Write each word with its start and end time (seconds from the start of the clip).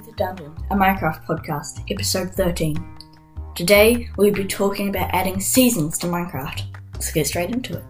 the 0.00 0.12
Dungeon, 0.12 0.54
a 0.70 0.74
Minecraft 0.74 1.24
podcast, 1.26 1.82
episode 1.90 2.30
13. 2.30 2.76
Today, 3.54 4.08
we'll 4.16 4.32
be 4.32 4.44
talking 4.44 4.90
about 4.90 5.12
adding 5.12 5.40
seasons 5.40 5.98
to 5.98 6.06
Minecraft. 6.06 6.62
Let's 6.94 7.12
get 7.12 7.26
straight 7.26 7.50
into 7.50 7.78
it. 7.78 7.84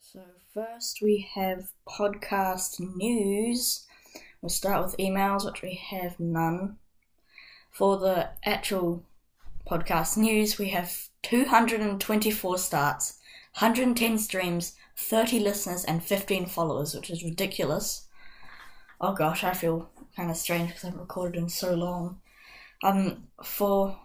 So, 0.00 0.20
first 0.54 1.00
we 1.02 1.28
have 1.34 1.72
podcast 1.88 2.78
news. 2.96 3.84
We'll 4.40 4.50
start 4.50 4.84
with 4.84 4.96
emails, 4.98 5.44
which 5.44 5.62
we 5.62 5.74
have 5.90 6.20
none. 6.20 6.76
For 7.70 7.98
the 7.98 8.30
actual 8.44 9.04
podcast 9.68 10.16
news, 10.16 10.58
we 10.58 10.68
have 10.68 11.08
224 11.22 12.58
starts, 12.58 13.18
110 13.58 14.18
streams, 14.18 14.76
30 14.96 15.40
listeners, 15.40 15.84
and 15.84 16.02
15 16.02 16.46
followers, 16.46 16.94
which 16.94 17.10
is 17.10 17.24
ridiculous. 17.24 18.06
Oh 19.00 19.14
gosh, 19.14 19.44
I 19.44 19.52
feel 19.52 19.90
kind 20.16 20.30
of 20.30 20.36
strange 20.36 20.68
because 20.68 20.84
I 20.84 20.86
haven't 20.88 21.00
recorded 21.00 21.38
in 21.38 21.48
so 21.48 21.74
long. 21.74 22.20
Um, 22.82 23.28
for 23.42 23.98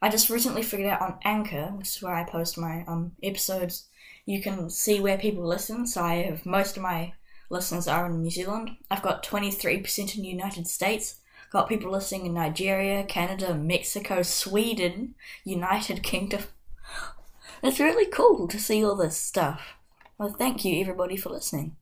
I 0.00 0.08
just 0.08 0.30
recently 0.30 0.62
figured 0.62 0.90
out 0.90 1.00
on 1.00 1.18
Anchor, 1.22 1.66
which 1.76 1.88
is 1.88 2.02
where 2.02 2.14
I 2.14 2.24
post 2.24 2.58
my 2.58 2.84
um 2.86 3.12
episodes, 3.22 3.88
you 4.26 4.42
can 4.42 4.70
see 4.70 5.00
where 5.00 5.18
people 5.18 5.46
listen. 5.46 5.86
So 5.86 6.02
I 6.02 6.22
have 6.22 6.46
most 6.46 6.76
of 6.76 6.82
my 6.82 7.14
listeners 7.50 7.86
are 7.86 8.06
in 8.06 8.20
New 8.20 8.30
Zealand. 8.30 8.76
I've 8.90 9.02
got 9.02 9.22
23% 9.24 10.16
in 10.16 10.22
the 10.22 10.28
United 10.28 10.66
States. 10.66 11.16
Got 11.50 11.68
people 11.68 11.92
listening 11.92 12.26
in 12.26 12.34
Nigeria, 12.34 13.04
Canada, 13.04 13.54
Mexico, 13.54 14.22
Sweden, 14.22 15.14
United 15.44 16.02
Kingdom. 16.02 16.42
It's 17.62 17.78
really 17.78 18.06
cool 18.06 18.48
to 18.48 18.58
see 18.58 18.84
all 18.84 18.96
this 18.96 19.16
stuff. 19.16 19.76
Well, 20.22 20.36
thank 20.38 20.64
you 20.64 20.80
everybody 20.80 21.16
for 21.16 21.30
listening. 21.30 21.74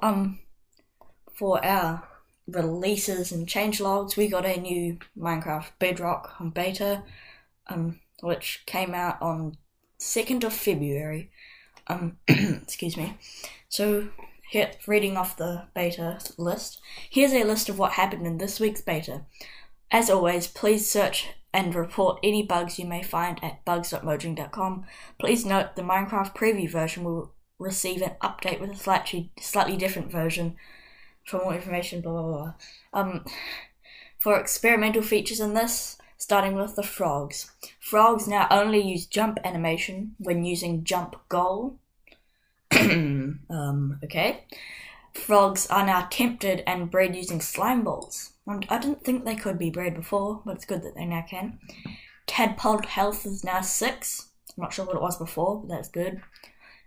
Um, 0.00 0.40
for 1.32 1.64
our 1.64 2.08
releases 2.48 3.30
and 3.30 3.46
changelogs, 3.46 4.16
we 4.16 4.26
got 4.26 4.44
a 4.44 4.60
new 4.60 4.98
Minecraft 5.16 5.68
Bedrock 5.78 6.40
on 6.40 6.50
beta, 6.50 7.04
um, 7.68 8.00
which 8.20 8.64
came 8.66 8.94
out 8.94 9.22
on 9.22 9.58
second 9.96 10.42
of 10.42 10.54
February. 10.54 11.30
Um, 11.86 12.16
excuse 12.26 12.96
me. 12.96 13.16
So, 13.68 14.08
here, 14.50 14.72
reading 14.88 15.16
off 15.16 15.36
the 15.36 15.68
beta 15.72 16.18
list. 16.36 16.80
Here's 17.08 17.32
a 17.32 17.44
list 17.44 17.68
of 17.68 17.78
what 17.78 17.92
happened 17.92 18.26
in 18.26 18.38
this 18.38 18.58
week's 18.58 18.82
beta. 18.82 19.24
As 19.92 20.10
always, 20.10 20.48
please 20.48 20.90
search 20.90 21.28
and 21.54 21.76
report 21.76 22.18
any 22.24 22.42
bugs 22.42 22.80
you 22.80 22.86
may 22.86 23.04
find 23.04 23.38
at 23.40 23.64
bugs.mojang.com. 23.64 24.84
Please 25.20 25.46
note 25.46 25.76
the 25.76 25.82
Minecraft 25.82 26.34
preview 26.34 26.68
version 26.68 27.04
will 27.04 27.35
receive 27.58 28.02
an 28.02 28.16
update 28.22 28.60
with 28.60 28.70
a 28.70 28.76
slightly 28.76 29.30
slightly 29.40 29.76
different 29.76 30.10
version. 30.10 30.56
For 31.26 31.38
more 31.38 31.54
information, 31.54 32.00
blah 32.00 32.12
blah 32.12 32.22
blah. 32.22 32.54
Um, 32.92 33.24
for 34.18 34.38
experimental 34.38 35.02
features 35.02 35.40
in 35.40 35.54
this, 35.54 35.98
starting 36.18 36.54
with 36.54 36.76
the 36.76 36.82
frogs. 36.82 37.52
Frogs 37.80 38.26
now 38.26 38.46
only 38.50 38.80
use 38.80 39.06
jump 39.06 39.38
animation 39.44 40.14
when 40.18 40.44
using 40.44 40.84
jump 40.84 41.16
goal. 41.28 41.78
um, 42.72 43.98
okay. 44.02 44.44
Frogs 45.14 45.66
are 45.68 45.86
now 45.86 46.08
tempted 46.10 46.62
and 46.66 46.90
bred 46.90 47.16
using 47.16 47.40
slime 47.40 47.84
balls. 47.84 48.32
I 48.48 48.78
didn't 48.78 49.04
think 49.04 49.24
they 49.24 49.34
could 49.34 49.58
be 49.58 49.70
bred 49.70 49.94
before, 49.94 50.42
but 50.44 50.56
it's 50.56 50.64
good 50.64 50.82
that 50.82 50.94
they 50.94 51.04
now 51.04 51.24
can. 51.28 51.58
Tadpole 52.26 52.82
health 52.82 53.26
is 53.26 53.44
now 53.44 53.60
6. 53.60 54.30
I'm 54.56 54.62
not 54.62 54.72
sure 54.72 54.84
what 54.84 54.96
it 54.96 55.02
was 55.02 55.18
before, 55.18 55.60
but 55.60 55.68
that's 55.68 55.88
good. 55.88 56.20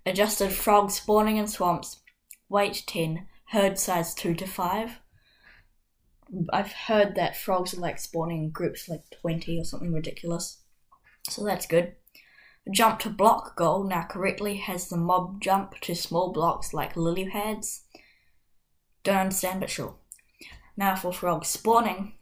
Adjusted 0.05 0.51
frog 0.51 0.91
spawning 0.91 1.37
in 1.37 1.47
swamps. 1.47 2.01
Weight 2.47 2.83
10. 2.87 3.27
Herd 3.49 3.79
size 3.79 4.13
2 4.13 4.35
to 4.35 4.47
5. 4.47 4.99
I've 6.53 6.71
heard 6.71 7.15
that 7.15 7.35
frogs 7.35 7.73
are 7.73 7.81
like 7.81 7.99
spawning 7.99 8.43
in 8.43 8.49
groups 8.51 8.87
like 8.87 9.03
20 9.21 9.59
or 9.59 9.63
something 9.63 9.93
ridiculous. 9.93 10.61
So 11.29 11.43
that's 11.43 11.65
good. 11.65 11.95
Jump 12.71 12.99
to 12.99 13.09
block 13.09 13.55
goal 13.55 13.83
now 13.83 14.05
correctly 14.09 14.57
has 14.57 14.89
the 14.89 14.97
mob 14.97 15.41
jump 15.41 15.79
to 15.81 15.95
small 15.95 16.31
blocks 16.31 16.73
like 16.73 16.95
lily 16.95 17.27
pads. 17.27 17.83
Don't 19.03 19.17
understand, 19.17 19.59
but 19.59 19.69
sure. 19.69 19.95
Now 20.77 20.95
for 20.95 21.11
frog 21.11 21.45
spawning. 21.45 22.13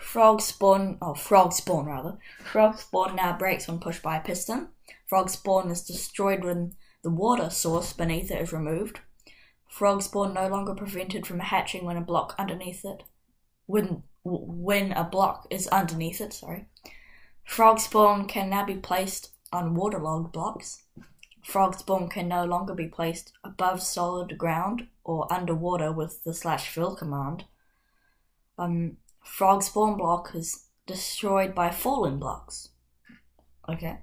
Frog 0.00 0.40
spawn, 0.40 0.98
oh, 1.00 1.14
frog 1.14 1.52
spawn 1.52 1.86
rather. 1.86 2.18
Frog 2.44 2.78
spawn 2.78 3.16
now 3.16 3.36
breaks 3.36 3.68
when 3.68 3.78
pushed 3.78 4.02
by 4.02 4.16
a 4.16 4.20
piston. 4.20 4.68
Frog 5.06 5.30
spawn 5.30 5.70
is 5.70 5.82
destroyed 5.82 6.44
when 6.44 6.74
the 7.02 7.10
water 7.10 7.50
source 7.50 7.92
beneath 7.92 8.30
it 8.30 8.40
is 8.40 8.52
removed. 8.52 9.00
Frog 9.68 10.02
spawn 10.02 10.34
no 10.34 10.48
longer 10.48 10.74
prevented 10.74 11.26
from 11.26 11.40
hatching 11.40 11.84
when 11.84 11.96
a 11.96 12.02
block 12.02 12.34
underneath 12.38 12.84
it. 12.84 13.02
When 13.66 14.02
when 14.24 14.92
a 14.92 15.02
block 15.02 15.46
is 15.50 15.66
underneath 15.68 16.20
it, 16.20 16.32
sorry. 16.32 16.66
Frog 17.44 17.80
spawn 17.80 18.26
can 18.28 18.50
now 18.50 18.64
be 18.64 18.76
placed 18.76 19.30
on 19.52 19.74
waterlogged 19.74 20.32
blocks. 20.32 20.84
Frog 21.42 21.76
spawn 21.76 22.08
can 22.08 22.28
no 22.28 22.44
longer 22.44 22.74
be 22.74 22.86
placed 22.86 23.32
above 23.42 23.82
solid 23.82 24.38
ground 24.38 24.86
or 25.04 25.32
underwater 25.32 25.90
with 25.90 26.22
the 26.22 26.32
slash 26.32 26.68
fill 26.68 26.94
command. 26.94 27.44
Um, 28.56 28.98
frog 29.24 29.62
spawn 29.62 29.96
block 29.96 30.34
is 30.34 30.66
destroyed 30.86 31.54
by 31.54 31.70
fallen 31.70 32.18
blocks. 32.18 32.68
Okay. 33.68 33.98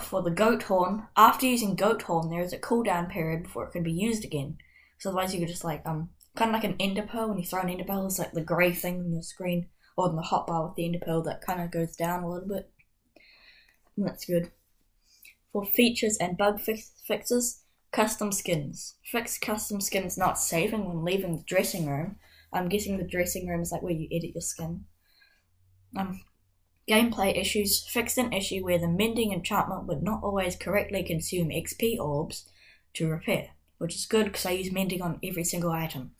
For 0.00 0.22
the 0.22 0.30
goat 0.30 0.64
horn. 0.64 1.06
After 1.16 1.46
using 1.46 1.74
goat 1.74 2.02
horn, 2.02 2.30
there 2.30 2.42
is 2.42 2.52
a 2.52 2.58
cooldown 2.58 3.10
period 3.10 3.44
before 3.44 3.64
it 3.64 3.72
can 3.72 3.82
be 3.82 3.92
used 3.92 4.24
again. 4.24 4.58
So 4.98 5.10
otherwise, 5.10 5.34
you 5.34 5.40
could 5.40 5.48
just 5.48 5.64
like 5.64 5.82
um, 5.86 6.10
kind 6.34 6.50
of 6.50 6.54
like 6.54 6.64
an 6.64 6.76
ender 6.80 7.02
pearl. 7.02 7.28
When 7.28 7.38
you 7.38 7.44
throw 7.44 7.60
an 7.60 7.68
ender 7.68 7.84
pearl, 7.84 8.06
it's 8.06 8.18
like 8.18 8.32
the 8.32 8.40
grey 8.40 8.72
thing 8.72 9.00
on 9.00 9.12
your 9.12 9.22
screen 9.22 9.68
or 9.96 10.08
on 10.08 10.16
the 10.16 10.22
hotbar 10.22 10.68
with 10.68 10.76
the 10.76 10.86
ender 10.86 10.98
pearl 10.98 11.22
that 11.22 11.42
kind 11.42 11.60
of 11.60 11.70
goes 11.70 11.94
down 11.96 12.22
a 12.22 12.30
little 12.30 12.48
bit. 12.48 12.70
And 13.96 14.06
that's 14.06 14.24
good. 14.24 14.50
For 15.52 15.64
features 15.64 16.16
and 16.18 16.38
bug 16.38 16.60
fix- 16.60 16.92
fixes, 17.06 17.62
custom 17.92 18.32
skins. 18.32 18.94
Fix 19.04 19.38
custom 19.38 19.80
skins 19.80 20.16
not 20.16 20.38
saving 20.38 20.84
when 20.86 21.04
leaving 21.04 21.36
the 21.36 21.44
dressing 21.44 21.86
room. 21.86 22.16
I'm 22.52 22.68
guessing 22.68 22.98
the 22.98 23.04
dressing 23.04 23.46
room 23.46 23.60
is 23.60 23.72
like 23.72 23.82
where 23.82 23.92
you 23.92 24.08
edit 24.10 24.34
your 24.34 24.42
skin. 24.42 24.84
Um, 25.96 26.20
gameplay 26.90 27.38
issues 27.38 27.86
fixed 27.86 28.18
an 28.18 28.32
issue 28.32 28.64
where 28.64 28.78
the 28.78 28.88
mending 28.88 29.32
enchantment 29.32 29.86
would 29.86 30.02
not 30.02 30.22
always 30.22 30.56
correctly 30.56 31.02
consume 31.02 31.48
XP 31.48 31.98
orbs 31.98 32.48
to 32.94 33.08
repair, 33.08 33.50
which 33.78 33.94
is 33.94 34.06
good 34.06 34.26
because 34.26 34.44
I 34.44 34.50
use 34.50 34.72
mending 34.72 35.00
on 35.00 35.20
every 35.22 35.44
single 35.44 35.70
item. 35.70 36.12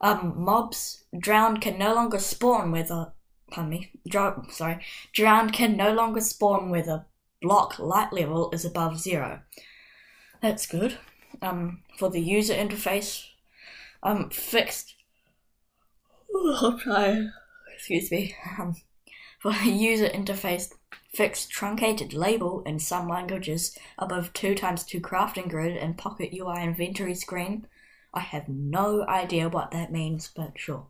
Um, 0.00 0.34
mobs 0.36 1.04
drowned 1.18 1.60
can 1.60 1.78
no 1.78 1.94
longer 1.94 2.18
spawn 2.18 2.70
with 2.70 2.90
a 2.90 3.12
pardon 3.50 3.70
me, 3.70 3.90
drown, 4.06 4.50
sorry, 4.50 4.84
drowned 5.12 5.52
can 5.52 5.76
no 5.76 5.92
longer 5.92 6.20
spawn 6.20 6.70
with 6.70 6.86
a 6.86 7.06
block 7.40 7.78
light 7.78 8.12
level 8.12 8.50
is 8.52 8.64
above 8.64 8.98
zero. 8.98 9.40
That's 10.42 10.66
good. 10.66 10.98
Um, 11.40 11.82
for 11.98 12.10
the 12.10 12.20
user 12.20 12.54
interface, 12.54 13.24
um, 14.02 14.30
fixed. 14.30 14.94
Oh, 16.30 16.78
sorry. 16.84 17.30
Excuse 17.74 18.10
me. 18.10 18.36
Um, 18.58 18.74
for 19.38 19.52
the 19.52 19.70
user 19.70 20.08
interface, 20.08 20.72
fixed 21.12 21.50
truncated 21.50 22.12
label 22.12 22.62
in 22.64 22.78
some 22.78 23.08
languages 23.08 23.76
above 23.98 24.32
2 24.32 24.54
times 24.54 24.84
2 24.84 25.00
crafting 25.00 25.48
grid 25.48 25.76
and 25.76 25.96
pocket 25.96 26.34
UI 26.34 26.62
inventory 26.62 27.14
screen. 27.14 27.66
I 28.12 28.20
have 28.20 28.48
no 28.48 29.06
idea 29.06 29.48
what 29.48 29.70
that 29.70 29.92
means, 29.92 30.30
but 30.34 30.52
sure. 30.58 30.86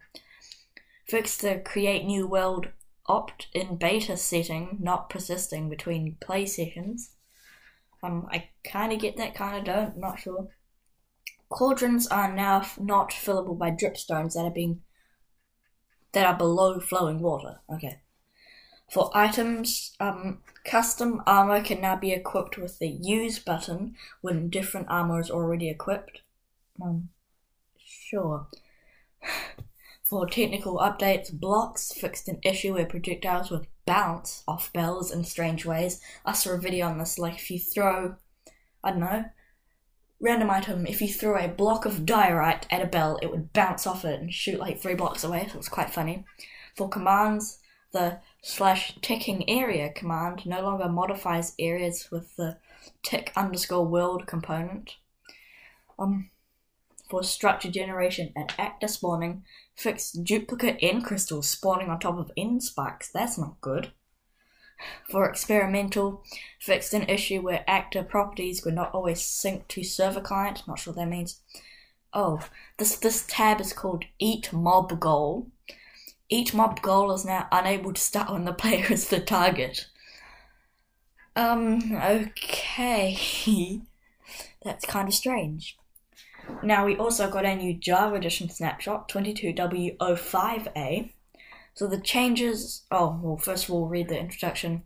Fixed 1.07 1.43
the 1.43 1.63
create 1.65 2.05
new 2.05 2.27
world 2.27 2.69
opt 3.07 3.49
in 3.55 3.77
beta 3.77 4.17
setting 4.17 4.79
not 4.81 5.09
persisting 5.09 5.69
between 5.71 6.17
play 6.21 6.47
sessions. 6.47 7.13
Um, 8.03 8.29
I 8.31 8.51
kind 8.65 8.93
of 8.93 9.01
get 9.01 9.17
that, 9.17 9.35
kind 9.35 9.57
of 9.57 9.65
don't, 9.65 9.99
not 9.99 10.21
sure. 10.21 10.49
Cauldrons 11.49 12.07
are 12.07 12.33
now 12.33 12.67
not 12.79 13.11
fillable 13.11 13.59
by 13.59 13.71
dripstones 13.71 14.35
that 14.35 14.45
are 14.45 14.51
being 14.51 14.83
that 16.13 16.27
are 16.27 16.37
below 16.37 16.81
flowing 16.81 17.21
water. 17.21 17.61
Okay. 17.73 18.01
For 18.91 19.11
items, 19.15 19.95
um, 20.01 20.39
custom 20.65 21.23
armor 21.27 21.63
can 21.63 21.81
now 21.81 21.97
be 21.97 22.13
equipped 22.13 22.57
with 22.57 22.79
the 22.79 22.89
use 22.89 23.39
button 23.39 23.97
when 24.23 24.49
different 24.49 24.89
armor 24.89 25.21
is 25.21 25.31
already 25.31 25.69
equipped. 25.69 26.23
Um, 26.81 27.11
sure. 27.79 28.47
For 30.05 30.27
technical 30.27 30.79
updates, 30.79 31.31
blocks 31.31 31.93
fixed 31.93 32.29
an 32.29 32.39
issue 32.43 32.73
where 32.73 32.87
projectiles 32.87 33.51
would 33.51 33.67
bounce 33.85 34.43
off 34.49 34.73
bells 34.73 35.13
in 35.13 35.23
strange 35.25 35.67
ways. 35.67 36.01
I 36.25 36.33
saw 36.33 36.53
a 36.53 36.59
video 36.59 36.87
on 36.87 36.97
this, 36.97 37.19
like 37.19 37.35
if 37.35 37.51
you 37.51 37.59
throw, 37.59 38.17
I 38.83 38.91
don't 38.91 39.01
know, 39.01 39.27
random 40.19 40.49
item, 40.49 40.87
if 40.87 41.03
you 41.03 41.09
throw 41.09 41.37
a 41.37 41.49
block 41.49 41.85
of 41.85 42.07
diorite 42.07 42.67
at 42.71 42.81
a 42.81 42.87
bell, 42.87 43.19
it 43.21 43.31
would 43.31 43.53
bounce 43.53 43.87
off 43.87 44.07
it 44.07 44.19
and 44.19 44.33
shoot 44.33 44.59
like 44.59 44.81
three 44.81 44.95
blocks 44.95 45.25
away, 45.25 45.47
so 45.53 45.59
it's 45.59 45.69
quite 45.69 45.91
funny. 45.91 46.25
For 46.75 46.89
commands, 46.89 47.59
the 47.93 48.21
slash 48.43 48.97
ticking 49.03 49.49
area 49.49 49.91
command 49.91 50.47
no 50.47 50.63
longer 50.63 50.89
modifies 50.89 51.55
areas 51.59 52.11
with 52.11 52.37
the 52.37 52.59
tick 53.03 53.33
underscore 53.37 53.87
world 53.87 54.27
component. 54.27 54.97
Um, 55.99 56.31
for 57.09 57.23
structure 57.23 57.71
generation 57.71 58.33
and 58.37 58.53
actor 58.59 58.87
spawning, 58.87 59.45
fixed 59.75 60.25
duplicate 60.25 60.79
end 60.81 61.05
crystals 61.05 61.49
spawning 61.49 61.89
on 61.89 61.99
top 61.99 62.19
of 62.19 62.31
end 62.37 62.63
spikes. 62.63 63.09
That's 63.11 63.39
not 63.39 63.61
good. 63.61 63.93
For 65.11 65.29
experimental, 65.29 66.23
fixed 66.61 66.95
an 66.95 67.09
issue 67.09 67.41
where 67.41 67.65
actor 67.67 68.05
properties 68.05 68.65
were 68.65 68.71
not 68.71 68.95
always 68.95 69.21
synced 69.21 69.69
to 69.69 69.83
server 69.83 70.21
client. 70.21 70.63
Not 70.69 70.79
sure 70.79 70.93
what 70.93 71.01
that 71.01 71.09
means. 71.09 71.41
Oh, 72.13 72.41
this 72.79 72.97
this 72.97 73.25
tab 73.27 73.61
is 73.61 73.73
called 73.73 74.05
Eat 74.19 74.53
Mob 74.53 75.01
Goal. 75.01 75.49
Eat 76.31 76.53
mob 76.53 76.83
goal 76.83 77.11
is 77.13 77.25
now 77.25 77.49
unable 77.51 77.95
to 77.95 78.01
start 78.01 78.31
when 78.31 78.45
the 78.45 78.53
player 78.53 78.93
is 78.93 79.09
the 79.09 79.21
target. 79.21 79.87
Um, 81.35 81.93
okay. 81.93 83.17
That's 84.63 84.85
kind 84.85 85.09
of 85.09 85.15
strange. 85.15 85.79
Now, 86.63 86.85
we 86.85 86.97
also 86.97 87.31
got 87.31 87.45
a 87.45 87.55
new 87.55 87.75
Java 87.75 88.17
Edition 88.17 88.51
snapshot, 88.51 89.09
22W05A. 89.09 91.13
So 91.75 91.87
the 91.87 92.01
changes. 92.01 92.83
Oh, 92.91 93.21
well, 93.23 93.37
first 93.37 93.67
of 93.67 93.71
all, 93.71 93.87
read 93.87 94.09
the 94.09 94.19
introduction. 94.19 94.83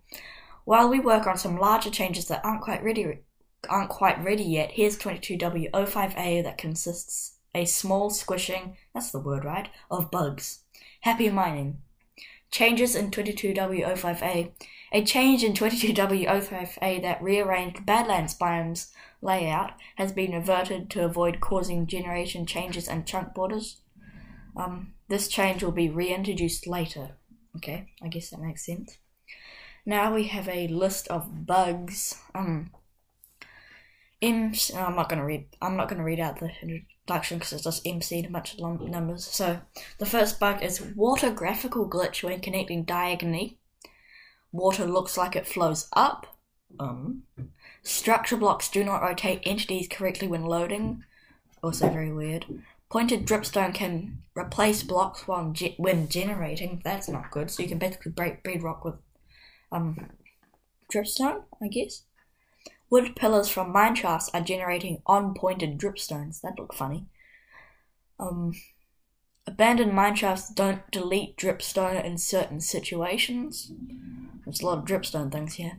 While 0.65 0.89
we 0.89 1.01
work 1.01 1.27
on 1.27 1.39
some 1.39 1.59
larger 1.59 1.91
changes 1.91 2.27
that 2.27 2.45
aren't 2.45 2.63
quite 2.63 2.85
ready, 2.85 3.21
aren't 3.69 3.91
quite 3.91 4.23
ready 4.23 4.45
yet, 4.45 4.73
here's 4.73 4.99
22W05A 4.99 6.43
that 6.45 6.59
consists 6.59 7.39
a 7.55 7.65
small 7.65 8.11
squishing. 8.11 8.77
That's 8.95 9.11
the 9.11 9.21
word, 9.21 9.45
right? 9.45 9.69
Of 9.91 10.11
bugs. 10.11 10.62
Happy 11.03 11.29
mining. 11.31 11.79
Changes 12.53 12.95
in 12.95 13.11
22W05A. 13.11 14.53
A 14.93 15.05
change 15.05 15.43
in 15.43 15.53
22W05A 15.53 17.03
that 17.03 17.21
rearranged 17.21 17.85
Badlands 17.85 18.39
biomes 18.39 18.93
layout 19.21 19.73
has 19.97 20.13
been 20.13 20.31
reverted 20.31 20.89
to 20.91 21.05
avoid 21.05 21.41
causing 21.41 21.89
generation 21.89 22.47
changes 22.47 22.87
and 22.87 23.05
chunk 23.05 23.35
borders. 23.35 23.81
Um, 24.57 24.95
this 25.09 25.27
change 25.27 25.65
will 25.65 25.73
be 25.73 25.91
reintroduced 25.91 26.69
later. 26.69 27.17
Okay, 27.57 27.89
I 28.01 28.07
guess 28.07 28.31
that 28.31 28.41
makes 28.41 28.65
sense. 28.65 28.99
Now 29.85 30.15
we 30.15 30.29
have 30.29 30.49
a 30.49 30.69
list 30.69 31.09
of 31.09 31.47
bugs. 31.47 32.17
Um, 32.33 32.71
I'm 34.23 34.95
not 34.95 35.09
gonna 35.09 35.25
read. 35.25 35.49
I'm 35.61 35.77
not 35.77 35.89
gonna 35.89 36.05
read 36.05 36.21
out 36.21 36.39
the 36.39 36.49
introduction 37.07 37.39
because 37.39 37.53
it's 37.53 37.65
just 37.65 38.33
bunch 38.33 38.55
of 38.55 38.61
numbers. 38.89 39.25
So 39.25 39.61
the 39.99 40.07
first 40.07 40.39
bug 40.39 40.63
is 40.63 40.81
water 40.81 41.31
graphical 41.31 41.89
glitch 41.89 42.23
when 42.23 42.41
connecting 42.41 42.85
diagonally. 42.85 43.59
Water 44.53 44.87
looks 44.87 45.17
like 45.17 45.35
it 45.35 45.47
flows 45.47 45.89
up. 45.95 46.39
Um, 46.79 47.25
structure 47.83 48.37
blocks 48.37 48.69
do 48.69 48.85
not 48.85 49.03
rotate 49.03 49.43
entities 49.45 49.89
correctly 49.89 50.29
when 50.29 50.45
loading. 50.45 51.05
Also 51.63 51.89
very 51.91 52.13
weird. 52.13 52.47
Pointed 52.91 53.27
dripstone 53.27 53.75
can 53.75 54.23
replace 54.37 54.83
blocks 54.83 55.27
while 55.27 55.53
ge- 55.53 55.75
when 55.79 56.09
generating. 56.09 56.83
That's 56.85 57.09
not 57.09 57.31
good. 57.31 57.51
So 57.51 57.63
you 57.63 57.69
can 57.69 57.79
basically 57.79 58.13
break 58.13 58.43
bedrock 58.43 58.85
with 58.85 58.97
um 59.71 60.11
dripstone, 60.93 61.43
I 61.63 61.69
guess. 61.69 62.03
Wood 62.93 63.17
pillars 63.17 63.49
from 63.49 63.73
mine 63.73 63.95
shafts 63.95 64.29
are 64.35 64.43
generating 64.43 65.01
on-pointed 65.07 65.79
dripstones. 65.79 66.43
That 66.43 66.59
look 66.59 66.75
funny. 66.75 67.07
Um, 68.21 68.53
abandoned 69.47 69.95
mine 69.95 70.15
shafts 70.15 70.53
don't 70.53 70.91
delete 70.91 71.39
dripstone 71.39 72.05
in 72.05 72.19
certain 72.19 72.61
situations. 72.61 73.73
There's 74.45 74.61
a 74.61 74.67
lot 74.67 74.77
of 74.77 74.85
dripstone 74.85 75.33
things 75.33 75.55
here. 75.55 75.79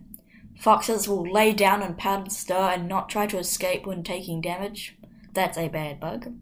Foxes 0.57 1.07
will 1.07 1.31
lay 1.31 1.53
down 1.53 1.83
in 1.83 1.93
powdered 1.93 2.31
stir 2.31 2.71
and 2.71 2.89
not 2.89 3.09
try 3.09 3.27
to 3.27 3.37
escape 3.37 3.85
when 3.85 4.01
taking 4.01 4.41
damage. 4.41 4.97
That's 5.33 5.59
a 5.59 5.67
bad 5.67 5.99
bug. 5.99 6.33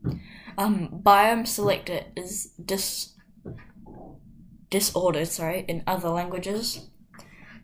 Um, 0.58 1.02
biome 1.04 1.46
selector 1.46 2.06
is 2.16 2.54
dis 2.64 3.16
disordered, 4.70 5.28
sorry, 5.28 5.66
in 5.68 5.84
other 5.86 6.08
languages. 6.08 6.91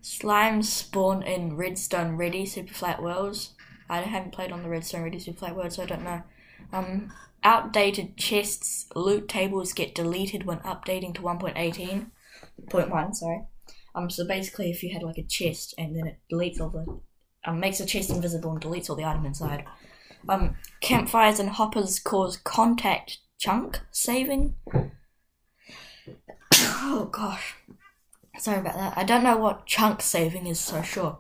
Slimes 0.02 0.66
spawn 0.66 1.24
in 1.24 1.56
Redstone 1.56 2.16
Ready 2.18 2.46
Super 2.46 2.74
Flat 2.74 3.02
Worlds. 3.02 3.54
I 3.90 4.02
haven't 4.02 4.34
played 4.34 4.52
on 4.52 4.64
the 4.64 4.70
Redstone 4.70 5.04
Ready 5.04 5.20
Super 5.20 5.40
Flat 5.40 5.56
World, 5.56 5.74
so 5.74 5.84
I 5.84 5.86
don't 5.86 6.04
know. 6.04 6.24
Um, 6.74 7.14
outdated 7.44 8.18
chests 8.18 8.88
loot 8.96 9.28
tables 9.30 9.74
get 9.74 9.96
deleted 9.96 10.46
when 10.46 10.60
updating 10.60 11.14
to 11.16 11.22
1.18. 11.22 12.08
Point 12.70 12.90
one, 12.90 13.14
sorry. 13.14 13.44
Um, 13.96 14.10
so 14.10 14.28
basically, 14.28 14.70
if 14.70 14.84
you 14.84 14.94
had 14.94 15.04
like 15.04 15.18
a 15.18 15.24
chest 15.24 15.74
and 15.78 15.96
then 15.96 16.08
it 16.08 16.20
deletes 16.32 16.60
all 16.60 16.70
the, 16.70 16.86
um, 17.50 17.60
makes 17.60 17.80
the 17.80 17.86
chest 17.86 18.10
invisible 18.10 18.52
and 18.52 18.62
deletes 18.62 18.90
all 18.90 18.96
the 18.96 19.06
item 19.06 19.26
inside. 19.26 19.66
Um, 20.30 20.56
campfires 20.82 21.40
and 21.40 21.50
hoppers 21.50 22.00
cause 22.00 22.38
contact 22.38 23.20
chunk 23.40 23.80
saving. 23.92 24.56
oh 26.54 27.10
gosh. 27.12 27.56
Sorry 28.38 28.60
about 28.60 28.76
that. 28.76 28.98
I 28.98 29.04
don't 29.04 29.24
know 29.24 29.38
what 29.38 29.66
chunk 29.66 30.02
saving 30.02 30.46
is, 30.48 30.60
so 30.60 30.82
sure. 30.82 31.20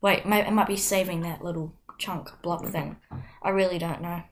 Wait, 0.00 0.24
it 0.24 0.52
might 0.52 0.66
be 0.66 0.76
saving 0.76 1.22
that 1.22 1.42
little 1.42 1.74
chunk 1.98 2.30
block 2.42 2.66
thing. 2.66 2.96
I 3.42 3.48
really 3.50 3.78
don't 3.78 4.02
know. 4.02 4.22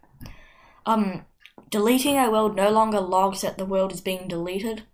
Um, 0.87 1.25
deleting 1.71 2.17
a 2.17 2.31
world 2.31 2.55
no 2.55 2.71
longer 2.71 3.01
logs 3.01 3.41
that 3.41 3.59
the 3.59 3.65
world 3.65 3.93
is 3.93 4.01
being 4.01 4.29
deleted. 4.29 4.85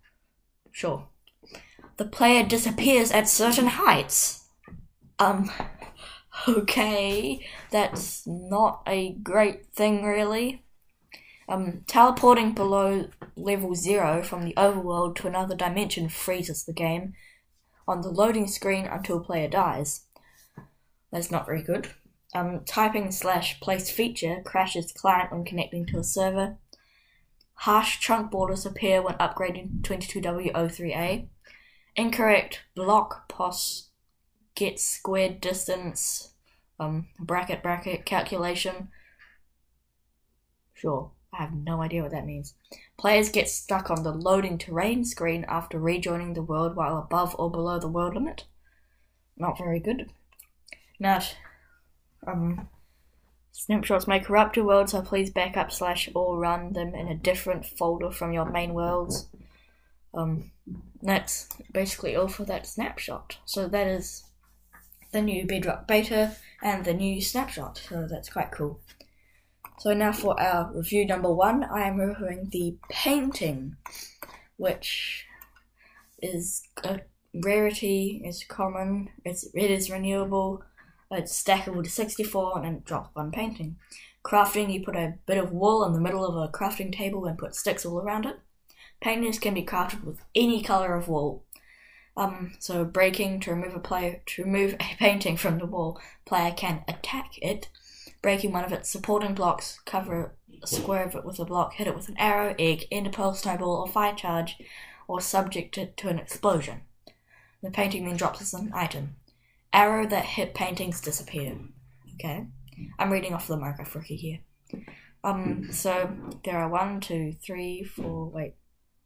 Sure. 0.71 1.07
The 1.97 2.05
player 2.05 2.43
disappears 2.43 3.11
at 3.11 3.27
certain 3.27 3.67
heights. 3.67 4.47
Um, 5.19 5.51
okay, 6.47 7.45
that's 7.69 8.25
not 8.25 8.81
a 8.87 9.13
great 9.21 9.67
thing, 9.67 10.03
really. 10.03 10.63
Um, 11.51 11.83
teleporting 11.85 12.53
below 12.53 13.09
level 13.35 13.75
0 13.75 14.23
from 14.23 14.45
the 14.45 14.53
overworld 14.53 15.17
to 15.17 15.27
another 15.27 15.53
dimension 15.53 16.07
freezes 16.07 16.63
the 16.63 16.71
game 16.71 17.13
on 17.85 17.99
the 17.99 18.09
loading 18.09 18.47
screen 18.47 18.85
until 18.85 19.19
player 19.19 19.49
dies. 19.49 20.05
That's 21.11 21.29
not 21.29 21.45
very 21.45 21.61
good. 21.61 21.89
Um, 22.33 22.61
typing 22.65 23.11
slash 23.11 23.59
place 23.59 23.91
feature 23.91 24.41
crashes 24.45 24.93
client 24.93 25.33
when 25.33 25.43
connecting 25.43 25.85
to 25.87 25.99
a 25.99 26.05
server. 26.05 26.55
Harsh 27.55 27.99
chunk 27.99 28.31
borders 28.31 28.65
appear 28.65 29.01
when 29.01 29.15
upgrading 29.15 29.81
22W03A. 29.81 31.27
Incorrect 31.97 32.61
block 32.75 33.27
pos 33.27 33.89
get 34.55 34.79
squared 34.79 35.41
distance 35.41 36.31
um, 36.79 37.07
bracket 37.19 37.61
bracket 37.61 38.05
calculation. 38.05 38.87
Sure. 40.73 41.11
I 41.33 41.43
have 41.43 41.53
no 41.53 41.81
idea 41.81 42.01
what 42.03 42.11
that 42.11 42.25
means. 42.25 42.55
Players 42.97 43.29
get 43.29 43.49
stuck 43.49 43.89
on 43.89 44.03
the 44.03 44.11
loading 44.11 44.57
terrain 44.57 45.05
screen 45.05 45.45
after 45.47 45.79
rejoining 45.79 46.33
the 46.33 46.41
world 46.41 46.75
while 46.75 46.97
above 46.97 47.35
or 47.39 47.49
below 47.49 47.79
the 47.79 47.87
world 47.87 48.15
limit. 48.15 48.45
Not 49.37 49.57
very 49.57 49.79
good. 49.79 50.11
Now, 50.99 51.21
um, 52.27 52.67
snapshots 53.53 54.07
may 54.07 54.19
corrupt 54.19 54.57
your 54.57 54.65
world, 54.65 54.89
so 54.89 55.01
please 55.01 55.29
backup 55.29 55.71
slash 55.71 56.09
or 56.13 56.37
run 56.37 56.73
them 56.73 56.93
in 56.93 57.07
a 57.07 57.15
different 57.15 57.65
folder 57.65 58.11
from 58.11 58.33
your 58.33 58.45
main 58.45 58.73
worlds. 58.73 59.29
Um, 60.13 60.51
that's 61.01 61.47
basically 61.71 62.15
all 62.15 62.27
for 62.27 62.43
that 62.45 62.67
snapshot. 62.67 63.37
So 63.45 63.67
that 63.69 63.87
is 63.87 64.25
the 65.11 65.21
new 65.21 65.45
Bedrock 65.45 65.87
beta 65.87 66.35
and 66.61 66.83
the 66.83 66.93
new 66.93 67.21
snapshot. 67.21 67.81
So 67.89 68.05
that's 68.09 68.29
quite 68.29 68.51
cool. 68.51 68.81
So 69.81 69.95
now 69.95 70.11
for 70.11 70.39
our 70.39 70.71
review 70.71 71.07
number 71.07 71.33
one, 71.33 71.63
I 71.63 71.87
am 71.87 71.97
reviewing 71.97 72.49
the 72.51 72.75
painting, 72.91 73.77
which 74.57 75.25
is 76.21 76.67
a 76.83 76.99
rarity, 77.33 78.21
it's 78.23 78.43
common, 78.43 79.09
it's, 79.25 79.43
it 79.55 79.71
is 79.71 79.89
renewable, 79.89 80.63
it's 81.09 81.43
stackable 81.43 81.83
to 81.83 81.89
64 81.89 82.63
and 82.63 82.77
it 82.77 82.85
drops 82.85 83.15
one 83.15 83.31
painting. 83.31 83.77
Crafting, 84.23 84.71
you 84.71 84.85
put 84.85 84.95
a 84.95 85.15
bit 85.25 85.39
of 85.39 85.51
wool 85.51 85.83
in 85.83 85.93
the 85.93 85.99
middle 85.99 86.27
of 86.27 86.35
a 86.35 86.51
crafting 86.51 86.95
table 86.95 87.25
and 87.25 87.39
put 87.39 87.55
sticks 87.55 87.83
all 87.83 87.97
around 87.97 88.27
it. 88.27 88.39
Paintings 89.01 89.39
can 89.39 89.55
be 89.55 89.65
crafted 89.65 90.03
with 90.03 90.19
any 90.35 90.61
color 90.61 90.93
of 90.93 91.07
wool. 91.07 91.43
Um, 92.15 92.53
so 92.59 92.85
breaking 92.85 93.39
to 93.39 93.51
remove 93.51 93.75
a 93.75 93.79
player 93.79 94.21
to 94.27 94.43
remove 94.43 94.75
a 94.75 94.77
painting 94.99 95.37
from 95.37 95.57
the 95.57 95.65
wall, 95.65 95.99
player 96.23 96.51
can 96.51 96.83
attack 96.87 97.31
it 97.41 97.69
breaking 98.21 98.51
one 98.51 98.63
of 98.63 98.71
its 98.71 98.89
supporting 98.89 99.33
blocks, 99.33 99.79
cover 99.85 100.35
a 100.61 100.67
square 100.67 101.05
of 101.05 101.15
it 101.15 101.25
with 101.25 101.39
a 101.39 101.45
block, 101.45 101.73
hit 101.73 101.87
it 101.87 101.95
with 101.95 102.07
an 102.07 102.17
arrow, 102.17 102.55
egg, 102.59 102.85
ender 102.91 103.09
pearl, 103.09 103.33
snowball, 103.33 103.81
or 103.81 103.87
fire 103.87 104.15
charge, 104.15 104.57
or 105.07 105.19
subject 105.19 105.77
it 105.77 105.97
to 105.97 106.07
an 106.07 106.19
explosion. 106.19 106.81
The 107.63 107.71
painting 107.71 108.05
then 108.05 108.17
drops 108.17 108.41
as 108.41 108.53
an 108.53 108.71
item. 108.73 109.15
Arrow 109.73 110.07
that 110.07 110.25
hit 110.25 110.53
paintings 110.53 111.01
disappear. 111.01 111.57
Okay, 112.15 112.45
I'm 112.99 113.11
reading 113.11 113.33
off 113.33 113.47
the 113.47 113.57
Minecraft 113.57 113.95
Wiki 113.95 114.15
here. 114.15 114.39
Um, 115.23 115.71
so 115.71 116.15
there 116.43 116.57
are 116.57 116.69
one, 116.69 116.99
two, 116.99 117.33
three, 117.45 117.83
four. 117.83 118.29
Wait, 118.29 118.55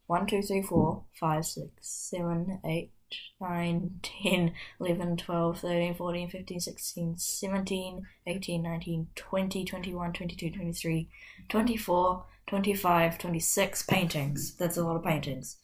one, 0.08 0.26
two, 0.26 0.42
three, 0.42 0.62
four, 0.62 1.04
five, 1.20 1.46
six, 1.46 1.72
seven, 1.82 2.60
eight, 2.66 2.92
9, 3.40 4.00
10, 4.02 4.54
11, 4.80 5.18
12, 5.18 5.60
13, 5.60 5.96
14, 5.96 6.30
15, 6.30 6.60
16, 6.60 7.18
17, 7.18 8.08
18, 8.28 8.64
19, 8.64 9.08
20, 9.16 9.66
21, 9.66 10.14
22, 10.14 10.52
23, 10.52 11.10
24, 11.50 12.26
25, 12.48 13.18
26 13.18 13.84
paintings. 13.84 14.56
That's 14.56 14.78
a 14.78 14.84
lot 14.84 14.96
of 14.96 15.04
paintings. 15.04 15.58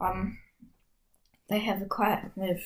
Um, 0.00 0.38
they 1.48 1.60
have 1.60 1.82
a 1.82 1.86
quite 1.86 2.30
they 2.36 2.48
have 2.48 2.62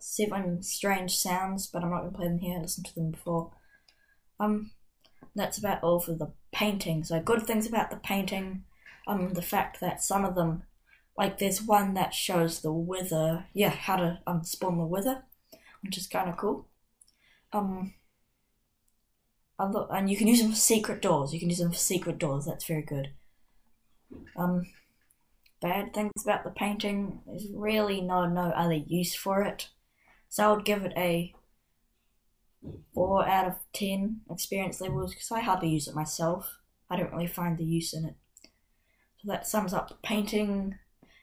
seven 0.00 0.62
strange 0.62 1.16
sounds, 1.16 1.66
but 1.66 1.82
I'm 1.82 1.90
not 1.90 2.00
gonna 2.00 2.16
play 2.16 2.28
them 2.28 2.38
here. 2.38 2.58
I 2.58 2.62
listened 2.62 2.86
to 2.86 2.94
them 2.94 3.10
before. 3.10 3.52
Um, 4.38 4.72
that's 5.34 5.58
about 5.58 5.82
all 5.82 6.00
for 6.00 6.14
the 6.14 6.32
painting. 6.52 7.04
So 7.04 7.20
good 7.20 7.46
things 7.46 7.66
about 7.66 7.90
the 7.90 7.96
painting, 7.98 8.64
um, 9.06 9.34
the 9.34 9.42
fact 9.42 9.80
that 9.80 10.02
some 10.02 10.24
of 10.24 10.34
them, 10.34 10.64
like 11.20 11.38
there's 11.38 11.60
one 11.60 11.92
that 11.92 12.14
shows 12.14 12.62
the 12.62 12.72
wither, 12.72 13.44
yeah, 13.52 13.68
how 13.68 13.96
to 13.96 14.20
um 14.26 14.42
spawn 14.42 14.78
the 14.78 14.86
wither, 14.86 15.24
which 15.82 15.98
is 15.98 16.06
kind 16.06 16.30
of 16.30 16.38
cool. 16.38 16.66
Um, 17.52 17.92
and 19.58 20.08
you 20.08 20.16
can 20.16 20.28
use 20.28 20.40
them 20.40 20.52
for 20.52 20.56
secret 20.56 21.02
doors. 21.02 21.34
You 21.34 21.38
can 21.38 21.50
use 21.50 21.58
them 21.58 21.72
for 21.72 21.76
secret 21.76 22.16
doors. 22.16 22.46
That's 22.46 22.64
very 22.64 22.80
good. 22.80 23.10
Um, 24.34 24.64
bad 25.60 25.92
things 25.92 26.10
about 26.24 26.42
the 26.42 26.50
painting. 26.50 27.20
There's 27.26 27.48
really 27.52 28.00
no 28.00 28.24
no 28.24 28.52
other 28.52 28.72
use 28.72 29.14
for 29.14 29.42
it. 29.42 29.68
So 30.30 30.48
I 30.48 30.52
would 30.56 30.64
give 30.64 30.86
it 30.86 30.94
a 30.96 31.34
four 32.94 33.28
out 33.28 33.46
of 33.46 33.56
ten 33.74 34.22
experience 34.30 34.80
levels 34.80 35.12
because 35.12 35.30
I 35.30 35.40
hardly 35.40 35.68
use 35.68 35.86
it 35.86 35.94
myself. 35.94 36.60
I 36.88 36.96
don't 36.96 37.12
really 37.12 37.26
find 37.26 37.58
the 37.58 37.64
use 37.64 37.92
in 37.92 38.06
it. 38.06 38.14
So 39.18 39.30
that 39.30 39.46
sums 39.46 39.74
up 39.74 39.90
the 39.90 39.96
painting. 39.96 40.78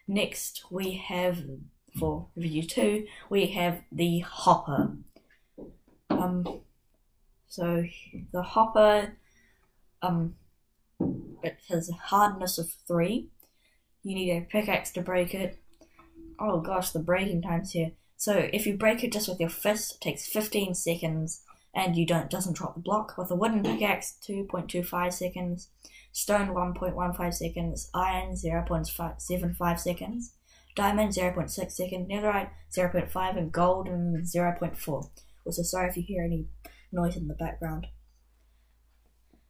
Next 0.07 0.63
we 0.71 0.93
have 0.93 1.43
for 1.97 2.27
review 2.35 2.63
two, 2.63 3.07
we 3.29 3.47
have 3.47 3.81
the 3.91 4.19
hopper. 4.19 4.95
Um 6.09 6.61
so 7.47 7.85
the 8.31 8.41
hopper 8.41 9.17
um 10.01 10.35
it 11.43 11.57
has 11.69 11.89
a 11.89 11.93
hardness 11.93 12.57
of 12.57 12.71
three. 12.87 13.27
You 14.03 14.15
need 14.15 14.31
a 14.31 14.41
pickaxe 14.41 14.91
to 14.91 15.01
break 15.01 15.33
it. 15.33 15.59
Oh 16.39 16.61
gosh, 16.61 16.91
the 16.91 16.99
breaking 16.99 17.41
times 17.41 17.71
here. 17.71 17.91
So 18.15 18.49
if 18.51 18.65
you 18.65 18.77
break 18.77 19.03
it 19.03 19.11
just 19.11 19.27
with 19.27 19.39
your 19.39 19.49
fist, 19.49 19.95
it 19.95 20.01
takes 20.01 20.27
15 20.27 20.73
seconds 20.75 21.41
and 21.73 21.95
you 21.95 22.05
don't 22.05 22.29
doesn't 22.29 22.57
drop 22.57 22.73
the 22.73 22.79
block. 22.79 23.17
With 23.17 23.31
a 23.31 23.35
wooden 23.35 23.63
pickaxe, 23.63 24.17
2.25 24.27 25.13
seconds. 25.13 25.69
Stone, 26.17 26.47
1.15 26.47 27.31
seconds. 27.31 27.91
Iron, 27.93 28.33
0.75 28.33 29.79
seconds. 29.79 30.33
Diamond, 30.75 31.11
0.6 31.11 31.71
seconds. 31.71 32.09
Netherite, 32.09 32.49
0.5. 32.75 33.37
And 33.37 33.51
gold, 33.51 33.87
0.4. 33.87 35.09
Also, 35.45 35.61
sorry 35.61 35.89
if 35.89 35.95
you 35.95 36.01
hear 36.01 36.23
any 36.23 36.47
noise 36.91 37.15
in 37.15 37.27
the 37.27 37.35
background. 37.35 37.85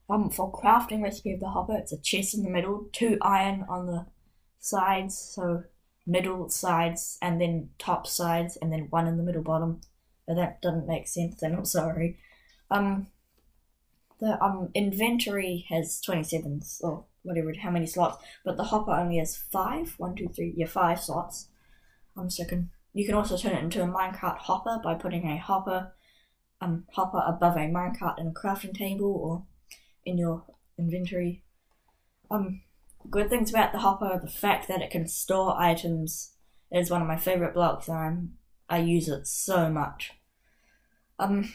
Um, 0.10 0.30
for 0.30 0.52
crafting 0.52 1.02
recipe 1.02 1.32
of 1.36 1.40
the 1.40 1.48
hopper, 1.48 1.78
it's 1.78 1.94
a 1.94 2.02
chest 2.02 2.36
in 2.36 2.44
the 2.44 2.50
middle, 2.50 2.90
two 2.92 3.18
iron 3.22 3.66
on 3.70 3.88
the 3.88 4.06
sides, 4.60 5.18
so 5.18 5.64
middle 6.06 6.50
sides 6.50 7.18
and 7.22 7.40
then 7.40 7.70
top 7.80 8.06
sides 8.06 8.58
and 8.62 8.74
then 8.74 8.88
one 8.90 9.08
in 9.08 9.16
the 9.16 9.24
middle 9.24 9.42
bottom. 9.42 9.80
But 10.28 10.36
that 10.36 10.62
doesn't 10.62 10.86
make 10.86 11.08
sense 11.08 11.40
then 11.40 11.56
I'm 11.56 11.64
sorry. 11.64 12.20
Um 12.70 13.08
the 14.20 14.42
um 14.44 14.70
inventory 14.74 15.66
has 15.70 16.02
twenty 16.02 16.24
seven 16.24 16.62
or 16.82 17.06
whatever 17.24 17.54
how 17.62 17.70
many 17.72 17.86
slots, 17.86 18.24
but 18.46 18.58
the 18.58 18.66
hopper 18.66 18.92
only 18.92 19.18
has 19.18 19.36
five. 19.36 19.96
One, 19.98 20.16
two, 20.16 20.30
three, 20.30 20.54
yeah, 20.56 20.68
five 20.68 21.02
slots. 21.02 21.50
Um 22.16 22.30
second. 22.30 22.70
You 22.94 23.06
can 23.06 23.16
also 23.16 23.38
turn 23.38 23.56
it 23.56 23.64
into 23.64 23.84
a 23.84 23.88
minecart 23.88 24.38
hopper 24.38 24.80
by 24.84 24.96
putting 24.96 25.30
a 25.30 25.38
hopper 25.38 25.94
um 26.62 26.86
hopper 26.94 27.22
above 27.26 27.56
a 27.56 27.60
minecart 27.60 28.20
in 28.20 28.28
a 28.28 28.32
crafting 28.32 28.76
table 28.76 29.12
or 29.12 29.46
in 30.06 30.18
your 30.18 30.46
inventory. 30.80 31.44
Um 32.32 32.62
good 33.10 33.30
things 33.30 33.50
about 33.50 33.72
the 33.72 33.80
hopper 33.80 34.20
the 34.22 34.30
fact 34.30 34.68
that 34.68 34.82
it 34.82 34.92
can 34.92 35.08
store 35.08 35.56
items 35.60 36.34
is 36.72 36.90
one 36.90 37.02
of 37.02 37.08
my 37.08 37.18
favorite 37.18 37.54
blocks 37.54 37.88
and 37.88 37.98
I'm, 37.98 38.34
I 38.70 38.80
use 38.80 39.08
it 39.08 39.26
so 39.28 39.70
much. 39.70 40.12
Um, 41.20 41.54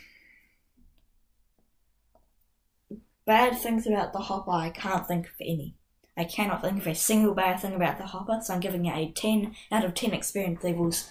bad 3.26 3.58
things 3.58 3.86
about 3.86 4.12
the 4.12 4.20
hopper, 4.20 4.50
I 4.50 4.70
can't 4.70 5.06
think 5.06 5.26
of 5.26 5.32
any. 5.40 5.76
I 6.16 6.24
cannot 6.24 6.62
think 6.62 6.78
of 6.78 6.86
a 6.86 6.94
single 6.94 7.34
bad 7.34 7.60
thing 7.60 7.74
about 7.74 7.98
the 7.98 8.06
hopper, 8.06 8.40
so 8.42 8.54
I'm 8.54 8.60
giving 8.60 8.84
it 8.86 8.96
a 8.96 9.12
10 9.12 9.54
out 9.70 9.84
of 9.84 9.94
10 9.94 10.12
experience 10.12 10.62
levels. 10.62 11.10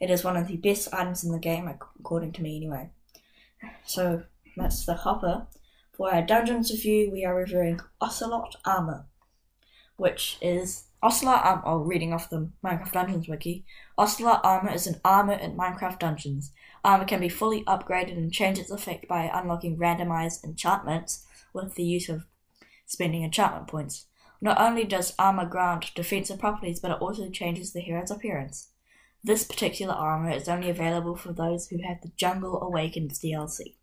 It 0.00 0.10
is 0.10 0.24
one 0.24 0.36
of 0.36 0.48
the 0.48 0.56
best 0.56 0.92
items 0.92 1.24
in 1.24 1.32
the 1.32 1.38
game, 1.38 1.68
according 1.68 2.32
to 2.32 2.42
me 2.42 2.56
anyway. 2.56 2.90
So, 3.84 4.24
that's 4.56 4.86
the 4.86 4.94
hopper. 4.94 5.46
For 5.92 6.12
our 6.12 6.22
dungeons 6.22 6.70
review, 6.70 7.10
we 7.10 7.24
are 7.24 7.34
reviewing 7.34 7.80
Ocelot 8.00 8.56
Armor 8.64 9.06
which 10.00 10.38
is 10.40 10.84
Ocelot 11.02 11.44
Armor. 11.44 11.62
Oh, 11.66 11.78
reading 11.78 12.14
off 12.14 12.30
the 12.30 12.48
Minecraft 12.64 12.92
Dungeons 12.92 13.28
wiki. 13.28 13.66
Ocelot 13.98 14.40
Armor 14.42 14.72
is 14.72 14.86
an 14.86 14.98
armor 15.04 15.34
in 15.34 15.58
Minecraft 15.58 15.98
Dungeons. 15.98 16.52
Armor 16.82 17.04
can 17.04 17.20
be 17.20 17.28
fully 17.28 17.62
upgraded 17.64 18.16
and 18.16 18.32
change 18.32 18.58
its 18.58 18.70
effect 18.70 19.06
by 19.06 19.30
unlocking 19.32 19.76
randomized 19.76 20.42
enchantments 20.42 21.26
with 21.52 21.74
the 21.74 21.84
use 21.84 22.08
of 22.08 22.24
spending 22.86 23.22
enchantment 23.22 23.68
points. 23.68 24.06
Not 24.40 24.60
only 24.60 24.84
does 24.84 25.14
armor 25.18 25.46
grant 25.46 25.94
defensive 25.94 26.38
properties, 26.38 26.80
but 26.80 26.90
it 26.90 27.00
also 27.00 27.28
changes 27.30 27.72
the 27.72 27.80
hero's 27.80 28.10
appearance. 28.10 28.70
This 29.22 29.44
particular 29.44 29.92
armor 29.92 30.30
is 30.30 30.48
only 30.48 30.70
available 30.70 31.14
for 31.14 31.32
those 31.32 31.68
who 31.68 31.78
have 31.86 32.00
the 32.00 32.10
Jungle 32.16 32.60
Awakens 32.62 33.18
DLC. 33.18 33.74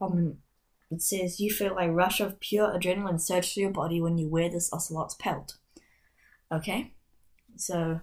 Um, 0.00 0.38
it 0.90 1.02
says 1.02 1.40
you 1.40 1.52
feel 1.52 1.76
a 1.78 1.90
rush 1.90 2.20
of 2.20 2.40
pure 2.40 2.68
adrenaline 2.68 3.20
surge 3.20 3.54
through 3.54 3.62
your 3.62 3.72
body 3.72 4.00
when 4.00 4.18
you 4.18 4.28
wear 4.28 4.48
this 4.48 4.72
ocelot's 4.72 5.14
pelt. 5.14 5.56
Okay, 6.52 6.92
so 7.56 8.00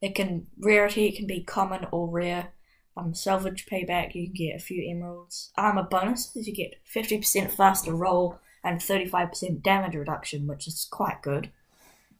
it 0.00 0.14
can 0.14 0.46
rarity. 0.58 1.06
It 1.06 1.16
can 1.16 1.26
be 1.26 1.42
common 1.42 1.86
or 1.92 2.08
rare. 2.08 2.52
Um, 2.96 3.14
salvage 3.14 3.66
payback. 3.66 4.14
You 4.14 4.26
can 4.26 4.34
get 4.34 4.56
a 4.56 4.58
few 4.58 4.82
emeralds. 4.90 5.52
Armor 5.56 5.84
bonuses. 5.84 6.46
You 6.46 6.54
get 6.54 6.80
fifty 6.84 7.18
percent 7.18 7.52
faster 7.52 7.94
roll 7.94 8.38
and 8.64 8.82
thirty 8.82 9.06
five 9.06 9.30
percent 9.30 9.62
damage 9.62 9.94
reduction, 9.94 10.46
which 10.46 10.66
is 10.66 10.88
quite 10.90 11.22
good. 11.22 11.50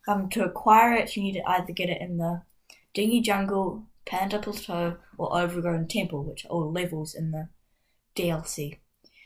Um, 0.08 0.28
to 0.30 0.44
acquire 0.44 0.94
it, 0.94 1.16
you 1.16 1.22
need 1.22 1.34
to 1.34 1.48
either 1.48 1.72
get 1.72 1.90
it 1.90 2.00
in 2.00 2.16
the 2.16 2.42
Dingy 2.94 3.20
Jungle, 3.20 3.86
Panda 4.06 4.38
Plateau, 4.38 4.96
or 5.18 5.38
Overgrown 5.38 5.86
Temple, 5.88 6.24
which 6.24 6.44
are 6.44 6.48
all 6.48 6.72
levels 6.72 7.14
in 7.14 7.30
the 7.32 7.48
DLC. 8.16 8.78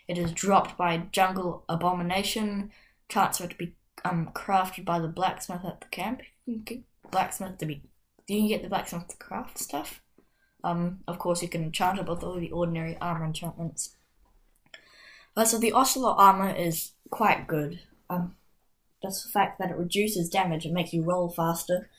It 0.07 0.19
is 0.19 0.33
dropped 0.33 0.77
by 0.77 1.05
Jungle 1.13 1.65
Abomination, 1.69 2.71
transferred 3.09 3.51
to 3.51 3.57
be 3.57 3.75
um, 4.05 4.31
crafted 4.35 4.85
by 4.85 4.99
the 4.99 5.09
blacksmith 5.09 5.65
at 5.65 5.81
the 5.81 5.87
camp. 5.87 6.23
blacksmith 7.11 7.59
to 7.59 7.67
be. 7.67 7.83
You 8.27 8.41
can 8.41 8.49
get 8.49 8.63
the 8.63 8.69
blacksmith 8.69 9.09
to 9.09 9.17
craft 9.17 9.59
stuff. 9.59 10.03
Um, 10.65 11.01
of 11.07 11.19
course, 11.19 11.43
you 11.43 11.49
can 11.49 11.63
enchant 11.63 11.99
it 11.99 12.09
with 12.09 12.25
all 12.25 12.41
the 12.41 12.51
ordinary 12.51 12.97
armor 13.01 13.27
enchantments. 13.27 13.97
Uh, 15.37 15.45
so 15.45 15.59
the 15.59 15.73
Ocelot 15.73 16.17
armor 16.19 16.55
is 16.55 16.93
quite 17.11 17.47
good. 17.47 17.81
Um, 18.09 18.35
just 19.03 19.25
the 19.25 19.31
fact 19.31 19.59
that 19.59 19.71
it 19.71 19.77
reduces 19.77 20.31
damage 20.31 20.65
and 20.65 20.73
makes 20.73 20.95
you 20.95 21.03
roll 21.03 21.29
faster. 21.29 21.91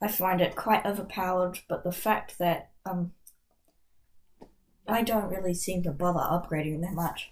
I 0.00 0.08
find 0.08 0.40
it 0.40 0.56
quite 0.56 0.86
overpowered, 0.86 1.60
but 1.68 1.84
the 1.84 1.92
fact 1.92 2.38
that 2.38 2.70
um, 2.86 3.12
I 4.88 5.02
don't 5.02 5.30
really 5.30 5.54
seem 5.54 5.82
to 5.82 5.92
bother 5.92 6.18
upgrading 6.18 6.80
that 6.80 6.94
much. 6.94 7.30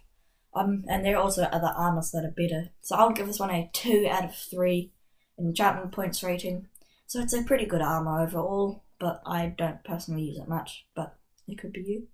Um, 0.54 0.84
and 0.88 1.04
there 1.04 1.16
are 1.16 1.22
also 1.22 1.44
other 1.44 1.72
armors 1.74 2.10
that 2.10 2.24
are 2.24 2.30
better. 2.30 2.70
So 2.82 2.96
I'll 2.96 3.12
give 3.12 3.26
this 3.26 3.40
one 3.40 3.50
a 3.50 3.70
2 3.72 4.06
out 4.10 4.24
of 4.24 4.34
3 4.34 4.92
enchantment 5.38 5.92
points 5.92 6.22
rating. 6.22 6.68
So 7.06 7.20
it's 7.20 7.32
a 7.32 7.42
pretty 7.42 7.66
good 7.66 7.80
armor 7.80 8.22
overall, 8.22 8.84
but 9.00 9.22
I 9.26 9.54
don't 9.56 9.82
personally 9.82 10.22
use 10.22 10.38
it 10.38 10.48
much. 10.48 10.86
But 10.94 11.16
it 11.48 11.58
could 11.58 11.72
be 11.72 11.82
you. 11.82 12.08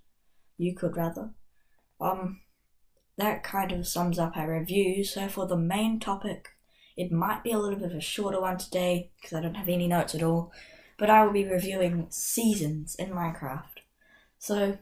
You 0.57 0.75
could 0.75 0.97
rather. 0.97 1.31
Um, 2.01 2.41
that 3.19 3.43
kind 3.43 3.73
of 3.73 3.87
sums 3.87 4.19
up 4.19 4.37
our 4.37 4.59
review. 4.59 5.05
So 5.05 5.29
for 5.29 5.47
the 5.47 5.57
main 5.57 6.01
topic, 6.01 6.49
it 6.97 7.13
might 7.13 7.43
be 7.43 7.51
a 7.51 7.59
little 7.59 7.79
bit 7.79 7.91
of 7.91 7.97
a 7.97 8.01
shorter 8.01 8.41
one 8.41 8.57
today 8.57 9.11
because 9.17 9.37
I 9.37 9.43
don't 9.43 9.57
have 9.57 9.69
any 9.69 9.87
notes 9.87 10.15
at 10.15 10.23
all. 10.23 10.53
But 10.99 11.11
I 11.11 11.25
will 11.25 11.33
be 11.33 11.45
reviewing 11.45 12.07
seasons 12.09 12.95
in 12.95 13.11
Minecraft. 13.11 13.81
So 14.39 14.79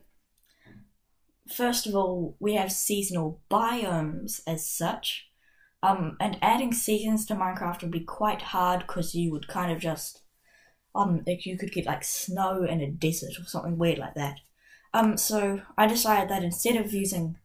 first 1.53 1.87
of 1.87 1.95
all, 1.95 2.37
we 2.39 2.55
have 2.55 2.73
seasonal 2.73 3.41
biomes 3.51 4.41
as 4.47 4.69
such. 4.69 5.29
Um, 5.83 6.17
and 6.19 6.39
adding 6.41 6.73
seasons 6.73 7.27
to 7.27 7.35
Minecraft 7.35 7.83
would 7.83 7.91
be 7.91 8.01
quite 8.01 8.41
hard 8.41 8.87
because 8.87 9.15
you 9.15 9.31
would 9.33 9.49
kind 9.49 9.71
of 9.71 9.79
just, 9.79 10.23
um, 10.95 11.23
like 11.27 11.47
you 11.47 11.59
could 11.59 11.73
get 11.73 11.87
like 11.87 12.05
snow 12.05 12.65
in 12.65 12.81
a 12.81 12.91
desert 12.91 13.39
or 13.39 13.45
something 13.45 13.79
weird 13.79 13.99
like 13.99 14.15
that. 14.15 14.41
Um, 14.93 15.17
so 15.17 15.63
I 15.77 15.87
decided 15.87 16.31
that 16.31 16.45
instead 16.45 16.77
of 16.77 16.93
using, 16.93 17.37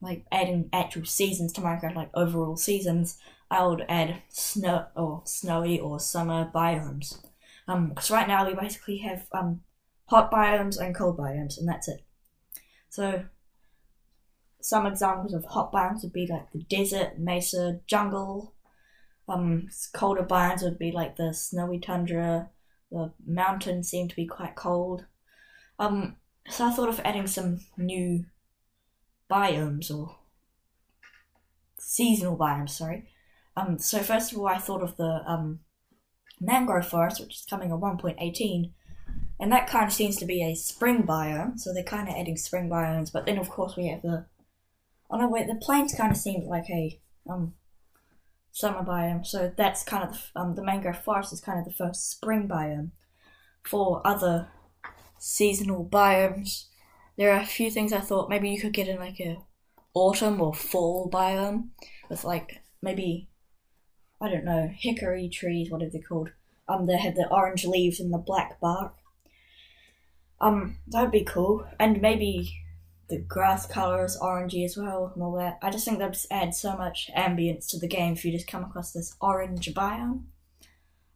like, 0.00 0.26
adding 0.32 0.68
actual 0.72 1.04
seasons 1.04 1.52
to 1.52 1.60
Minecraft, 1.60 1.94
like 1.94 2.10
overall 2.14 2.56
seasons, 2.56 3.18
I 3.48 3.64
would 3.64 3.84
add 3.88 4.22
snow 4.28 4.86
or 4.96 5.22
snowy 5.24 5.78
or 5.78 6.00
summer 6.00 6.50
biomes. 6.52 7.24
Um, 7.68 7.90
because 7.90 8.10
right 8.10 8.26
now 8.26 8.46
we 8.46 8.54
basically 8.54 8.98
have 8.98 9.26
um 9.32 9.60
hot 10.06 10.30
biomes 10.30 10.78
and 10.78 10.94
cold 10.94 11.16
biomes, 11.16 11.58
and 11.58 11.68
that's 11.68 11.88
it. 11.88 12.04
So 12.88 13.26
some 14.60 14.86
examples 14.86 15.32
of 15.32 15.44
hot 15.44 15.72
biomes 15.72 16.02
would 16.02 16.12
be 16.12 16.26
like 16.26 16.50
the 16.50 16.64
desert, 16.64 17.18
mesa, 17.18 17.80
jungle. 17.86 18.55
Um, 19.28 19.68
colder 19.92 20.22
biomes 20.22 20.62
would 20.62 20.78
be 20.78 20.92
like 20.92 21.16
the 21.16 21.32
snowy 21.34 21.78
tundra. 21.78 22.50
The 22.90 23.12
mountains 23.26 23.88
seem 23.88 24.08
to 24.08 24.16
be 24.16 24.26
quite 24.26 24.54
cold. 24.54 25.04
Um, 25.78 26.16
so 26.48 26.66
I 26.66 26.70
thought 26.70 26.88
of 26.88 27.00
adding 27.04 27.26
some 27.26 27.60
new 27.76 28.24
biomes 29.30 29.90
or 29.90 30.16
seasonal 31.78 32.36
biomes. 32.36 32.70
Sorry. 32.70 33.08
Um, 33.56 33.78
so 33.78 34.00
first 34.00 34.32
of 34.32 34.38
all, 34.38 34.46
I 34.46 34.58
thought 34.58 34.82
of 34.82 34.96
the 34.96 35.22
um, 35.26 35.60
mangrove 36.40 36.86
forest, 36.86 37.20
which 37.20 37.34
is 37.34 37.46
coming 37.48 37.72
at 37.72 37.78
1.18, 37.78 38.70
and 39.40 39.52
that 39.52 39.66
kind 39.66 39.86
of 39.86 39.92
seems 39.92 40.16
to 40.16 40.26
be 40.26 40.42
a 40.42 40.54
spring 40.54 41.02
biome. 41.02 41.58
So 41.58 41.72
they're 41.72 41.82
kind 41.82 42.08
of 42.08 42.14
adding 42.14 42.36
spring 42.36 42.68
biomes, 42.68 43.12
but 43.12 43.26
then 43.26 43.38
of 43.38 43.48
course 43.48 43.76
we 43.76 43.88
have 43.88 44.02
the 44.02 44.26
oh 45.10 45.18
no 45.18 45.28
wait, 45.28 45.46
the 45.46 45.54
plains 45.54 45.94
kind 45.94 46.10
of 46.10 46.18
seems 46.18 46.46
like 46.46 46.68
a 46.70 47.00
um 47.28 47.54
summer 48.56 48.82
biome. 48.82 49.26
So 49.26 49.52
that's 49.54 49.82
kind 49.84 50.02
of 50.08 50.12
the, 50.12 50.40
um 50.40 50.54
the 50.54 50.64
mangrove 50.64 51.04
forest 51.04 51.30
is 51.30 51.42
kind 51.42 51.58
of 51.58 51.66
the 51.66 51.84
first 51.84 52.10
spring 52.10 52.48
biome. 52.48 52.92
For 53.62 54.00
other 54.06 54.48
seasonal 55.18 55.84
biomes, 55.84 56.64
there 57.18 57.32
are 57.32 57.42
a 57.42 57.46
few 57.46 57.70
things 57.70 57.92
I 57.92 58.00
thought 58.00 58.30
maybe 58.30 58.48
you 58.48 58.58
could 58.58 58.72
get 58.72 58.88
in 58.88 58.98
like 58.98 59.20
a 59.20 59.42
autumn 59.92 60.40
or 60.40 60.54
fall 60.54 61.10
biome 61.10 61.68
with 62.08 62.24
like 62.24 62.62
maybe 62.80 63.28
I 64.22 64.30
don't 64.30 64.46
know 64.46 64.70
hickory 64.74 65.28
trees, 65.28 65.70
whatever 65.70 65.90
they're 65.92 66.08
called. 66.08 66.30
Um, 66.66 66.86
they 66.86 66.96
have 66.96 67.14
the 67.14 67.28
orange 67.30 67.66
leaves 67.66 68.00
and 68.00 68.10
the 68.10 68.18
black 68.18 68.58
bark. 68.58 68.94
Um, 70.40 70.78
that'd 70.86 71.10
be 71.10 71.24
cool, 71.24 71.66
and 71.78 72.00
maybe 72.00 72.54
the 73.08 73.18
grass 73.18 73.66
color 73.66 74.04
is 74.04 74.18
orangey 74.20 74.64
as 74.64 74.76
well 74.76 75.12
and 75.14 75.22
all 75.22 75.32
that. 75.32 75.58
I 75.62 75.70
just 75.70 75.84
think 75.84 75.98
that 75.98 76.12
just 76.12 76.26
adds 76.30 76.58
so 76.58 76.76
much 76.76 77.10
ambience 77.16 77.68
to 77.68 77.78
the 77.78 77.88
game 77.88 78.14
if 78.14 78.24
you 78.24 78.32
just 78.32 78.48
come 78.48 78.64
across 78.64 78.92
this 78.92 79.14
orange 79.20 79.72
biome. 79.74 80.24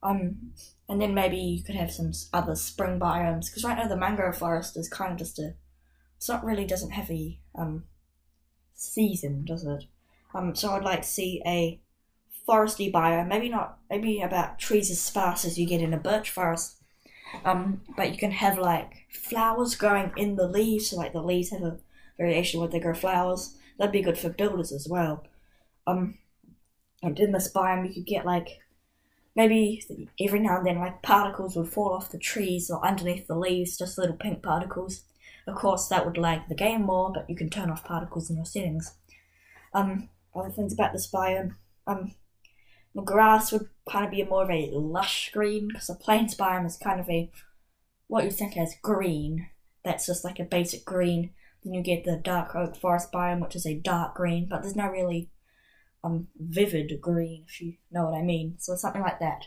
Um, 0.02 0.52
and 0.88 1.00
then 1.00 1.14
maybe 1.14 1.36
you 1.36 1.62
could 1.62 1.74
have 1.74 1.92
some 1.92 2.12
other 2.32 2.54
spring 2.54 2.98
biomes 2.98 3.46
because 3.46 3.64
right 3.64 3.76
now 3.76 3.86
the 3.86 3.96
mangrove 3.96 4.38
forest 4.38 4.76
is 4.76 4.88
kind 4.88 5.12
of 5.12 5.18
just 5.18 5.38
a. 5.38 5.54
It's 6.16 6.28
not 6.28 6.44
really 6.44 6.66
doesn't 6.66 6.90
have 6.90 7.10
a 7.10 7.38
um 7.54 7.84
season, 8.74 9.44
does 9.44 9.64
it? 9.64 9.84
Um, 10.34 10.54
so 10.54 10.70
I'd 10.70 10.84
like 10.84 11.02
to 11.02 11.08
see 11.08 11.42
a 11.46 11.80
foresty 12.48 12.90
biome. 12.92 13.28
Maybe 13.28 13.48
not. 13.48 13.78
Maybe 13.90 14.20
about 14.20 14.58
trees 14.58 14.90
as 14.90 15.00
sparse 15.00 15.44
as 15.44 15.58
you 15.58 15.66
get 15.66 15.82
in 15.82 15.94
a 15.94 15.98
birch 15.98 16.30
forest. 16.30 16.79
Um, 17.44 17.82
but 17.96 18.12
you 18.12 18.18
can 18.18 18.32
have 18.32 18.58
like 18.58 19.06
flowers 19.10 19.74
growing 19.74 20.12
in 20.16 20.36
the 20.36 20.48
leaves. 20.48 20.90
So 20.90 20.96
like 20.96 21.12
the 21.12 21.22
leaves 21.22 21.50
have 21.50 21.62
a 21.62 21.78
variation 22.18 22.60
where 22.60 22.68
they 22.68 22.80
grow 22.80 22.94
flowers. 22.94 23.56
That'd 23.78 23.92
be 23.92 24.02
good 24.02 24.18
for 24.18 24.28
builders 24.28 24.72
as 24.72 24.86
well. 24.88 25.24
Um, 25.86 26.18
and 27.02 27.18
in 27.18 27.32
this 27.32 27.52
biome 27.52 27.88
you 27.88 27.94
could 27.94 28.06
get 28.06 28.26
like 28.26 28.60
maybe 29.34 29.82
every 30.20 30.40
now 30.40 30.58
and 30.58 30.66
then 30.66 30.78
like 30.78 31.02
particles 31.02 31.56
would 31.56 31.68
fall 31.68 31.92
off 31.92 32.12
the 32.12 32.18
trees 32.18 32.70
or 32.70 32.84
underneath 32.84 33.26
the 33.26 33.36
leaves, 33.36 33.78
just 33.78 33.96
little 33.98 34.16
pink 34.16 34.42
particles. 34.42 35.02
Of 35.46 35.54
course, 35.54 35.88
that 35.88 36.04
would 36.04 36.18
lag 36.18 36.48
the 36.48 36.54
game 36.54 36.82
more, 36.82 37.10
but 37.12 37.28
you 37.28 37.36
can 37.36 37.48
turn 37.48 37.70
off 37.70 37.84
particles 37.84 38.28
in 38.28 38.36
your 38.36 38.44
settings. 38.44 38.94
Um, 39.72 40.08
other 40.34 40.50
things 40.50 40.72
about 40.72 40.92
this 40.92 41.10
biome, 41.10 41.54
um, 41.86 42.14
the 42.94 43.02
grass 43.02 43.52
would 43.52 43.68
kind 43.88 44.04
of 44.04 44.10
be 44.10 44.22
more 44.24 44.44
of 44.44 44.50
a 44.50 44.70
lush 44.72 45.30
green 45.32 45.68
because 45.68 45.86
the 45.86 45.94
plains 45.94 46.34
biome 46.34 46.66
is 46.66 46.76
kind 46.76 47.00
of 47.00 47.08
a 47.08 47.30
what 48.08 48.24
you 48.24 48.30
think 48.30 48.56
as 48.56 48.74
green. 48.82 49.48
That's 49.84 50.06
just 50.06 50.24
like 50.24 50.38
a 50.38 50.44
basic 50.44 50.84
green. 50.84 51.30
Then 51.62 51.74
you 51.74 51.82
get 51.82 52.04
the 52.04 52.16
dark 52.16 52.54
oak 52.56 52.76
forest 52.76 53.12
biome, 53.12 53.40
which 53.40 53.54
is 53.56 53.66
a 53.66 53.78
dark 53.78 54.14
green, 54.14 54.48
but 54.48 54.62
there's 54.62 54.76
no 54.76 54.88
really 54.88 55.30
um 56.02 56.28
vivid 56.38 57.00
green, 57.00 57.44
if 57.48 57.60
you 57.60 57.74
know 57.90 58.06
what 58.06 58.18
I 58.18 58.22
mean. 58.22 58.56
So 58.58 58.74
something 58.74 59.02
like 59.02 59.20
that. 59.20 59.46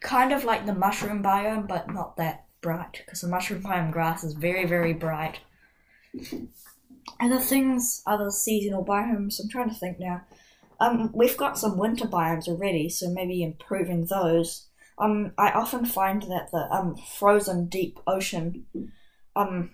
Kind 0.00 0.32
of 0.32 0.44
like 0.44 0.66
the 0.66 0.74
mushroom 0.74 1.22
biome, 1.22 1.66
but 1.66 1.90
not 1.90 2.16
that 2.16 2.46
bright, 2.60 3.02
because 3.04 3.22
the 3.22 3.28
mushroom 3.28 3.62
biome 3.62 3.92
grass 3.92 4.22
is 4.22 4.34
very, 4.34 4.66
very 4.66 4.92
bright. 4.92 5.40
Other 7.20 7.38
things, 7.38 8.02
other 8.06 8.30
seasonal 8.30 8.84
biomes, 8.84 9.38
I'm 9.40 9.48
trying 9.48 9.68
to 9.68 9.74
think 9.74 10.00
now. 10.00 10.22
Um, 10.80 11.10
we've 11.14 11.36
got 11.36 11.58
some 11.58 11.78
winter 11.78 12.06
biomes 12.06 12.48
already, 12.48 12.88
so 12.88 13.10
maybe 13.10 13.42
improving 13.42 14.06
those. 14.06 14.66
Um, 14.98 15.32
I 15.38 15.50
often 15.50 15.86
find 15.86 16.22
that 16.22 16.50
the 16.52 16.68
um 16.70 16.96
frozen 16.96 17.66
deep 17.66 17.98
ocean 18.06 18.66
um 19.34 19.70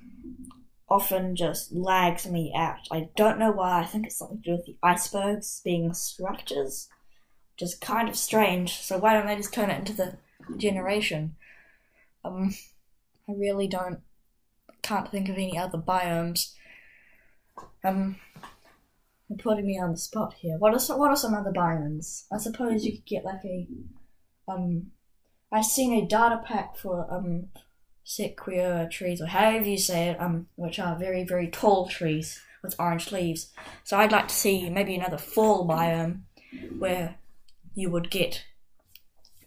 often 0.89 1.37
just 1.37 1.73
lags 1.73 2.27
me 2.27 2.53
out. 2.57 2.89
I 2.91 3.09
don't 3.17 3.39
know 3.39 3.53
why. 3.53 3.81
I 3.81 3.87
think 3.87 4.07
it's 4.07 4.19
something 4.19 4.43
to 4.43 4.51
do 4.51 4.57
with 4.57 4.67
the 4.67 4.77
icebergs 4.83 5.61
being 5.65 5.95
structures, 5.95 6.89
which 7.55 7.63
is 7.63 7.75
kind 7.77 8.09
of 8.09 8.17
strange. 8.17 8.79
So 8.81 8.99
why 8.99 9.15
don't 9.15 9.27
they 9.27 9.37
just 9.37 9.55
turn 9.55 9.71
it 9.71 9.79
into 9.79 9.93
the 9.93 10.17
generation? 10.57 11.37
Um, 12.25 12.55
I 13.29 13.33
really 13.33 13.69
don't 13.69 14.01
can't 14.83 15.11
think 15.11 15.29
of 15.29 15.37
any 15.37 15.57
other 15.57 15.79
biomes. 15.79 16.55
Um, 17.85 18.17
putting 19.41 19.67
me 19.67 19.79
on 19.79 19.93
the 19.93 19.97
spot 19.97 20.35
here. 20.35 20.57
What 20.59 20.75
are 20.75 20.79
some, 20.79 20.99
what 20.99 21.11
are 21.11 21.17
some 21.17 21.35
other 21.35 21.53
biomes? 21.53 22.25
I 22.33 22.39
suppose 22.39 22.85
you 22.85 22.93
could 22.93 23.07
get 23.07 23.25
like 23.25 23.45
a 23.45 23.67
um. 24.47 24.93
I've 25.53 25.65
seen 25.65 25.93
a 25.95 26.07
data 26.07 26.41
pack 26.45 26.77
for 26.77 27.07
um 27.13 27.49
sequoia 28.05 28.89
trees, 28.89 29.21
or 29.21 29.27
however 29.27 29.69
you 29.69 29.79
say 29.79 30.11
it, 30.11 30.21
um, 30.21 30.47
which 30.57 30.79
are 30.79 30.97
very 30.99 31.25
very 31.25 31.49
tall 31.49 31.89
trees 31.89 32.41
with 32.63 32.77
orange 32.79 33.11
leaves. 33.11 33.53
So 33.85 33.99
I'd 33.99 34.13
like 34.13 34.29
to 34.29 34.35
see 34.35 34.71
maybe 34.71 34.95
another 34.95 35.19
fall 35.19 35.67
biome 35.67 36.21
where 36.79 37.17
you 37.75 37.91
would 37.91 38.11
get 38.11 38.45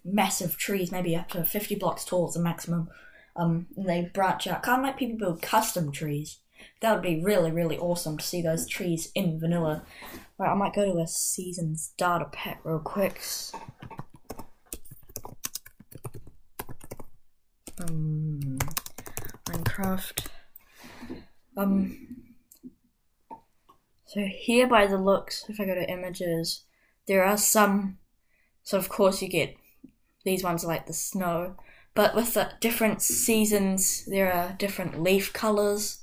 massive 0.03 0.57
trees, 0.57 0.91
maybe 0.91 1.15
up 1.15 1.29
to 1.29 1.45
fifty 1.45 1.75
blocks 1.75 2.05
tall 2.05 2.27
as 2.27 2.35
a 2.35 2.41
maximum. 2.41 2.89
Um, 3.35 3.65
and 3.75 3.89
they 3.89 4.11
branch 4.13 4.45
out, 4.45 4.61
kind 4.61 4.81
of 4.81 4.85
like 4.85 4.97
people 4.97 5.17
build 5.17 5.41
custom 5.41 5.91
trees. 5.91 6.37
That 6.81 6.93
would 6.93 7.01
be 7.01 7.23
really, 7.23 7.51
really 7.51 7.77
awesome 7.77 8.17
to 8.17 8.25
see 8.25 8.41
those 8.41 8.67
trees 8.67 9.11
in 9.15 9.39
vanilla. 9.39 9.83
Right, 10.37 10.51
I 10.51 10.55
might 10.55 10.73
go 10.73 10.85
to 10.85 10.99
a 10.99 11.07
seasons 11.07 11.93
data 11.97 12.25
pack 12.31 12.61
real 12.63 12.79
quick. 12.79 13.21
Um, 17.79 18.59
Minecraft. 19.45 20.27
Um. 21.57 22.07
So 24.05 24.25
here, 24.25 24.67
by 24.67 24.85
the 24.85 24.97
looks, 24.97 25.45
if 25.49 25.59
I 25.59 25.65
go 25.65 25.73
to 25.73 25.89
images, 25.89 26.63
there 27.07 27.23
are 27.23 27.37
some. 27.37 27.97
So 28.63 28.77
of 28.77 28.89
course 28.89 29.21
you 29.21 29.27
get 29.27 29.55
these 30.23 30.43
ones 30.43 30.63
like 30.63 30.87
the 30.87 30.93
snow, 30.93 31.55
but 31.95 32.15
with 32.15 32.33
the 32.33 32.51
different 32.59 33.01
seasons, 33.01 34.05
there 34.05 34.31
are 34.31 34.55
different 34.57 35.01
leaf 35.01 35.33
colors 35.33 36.02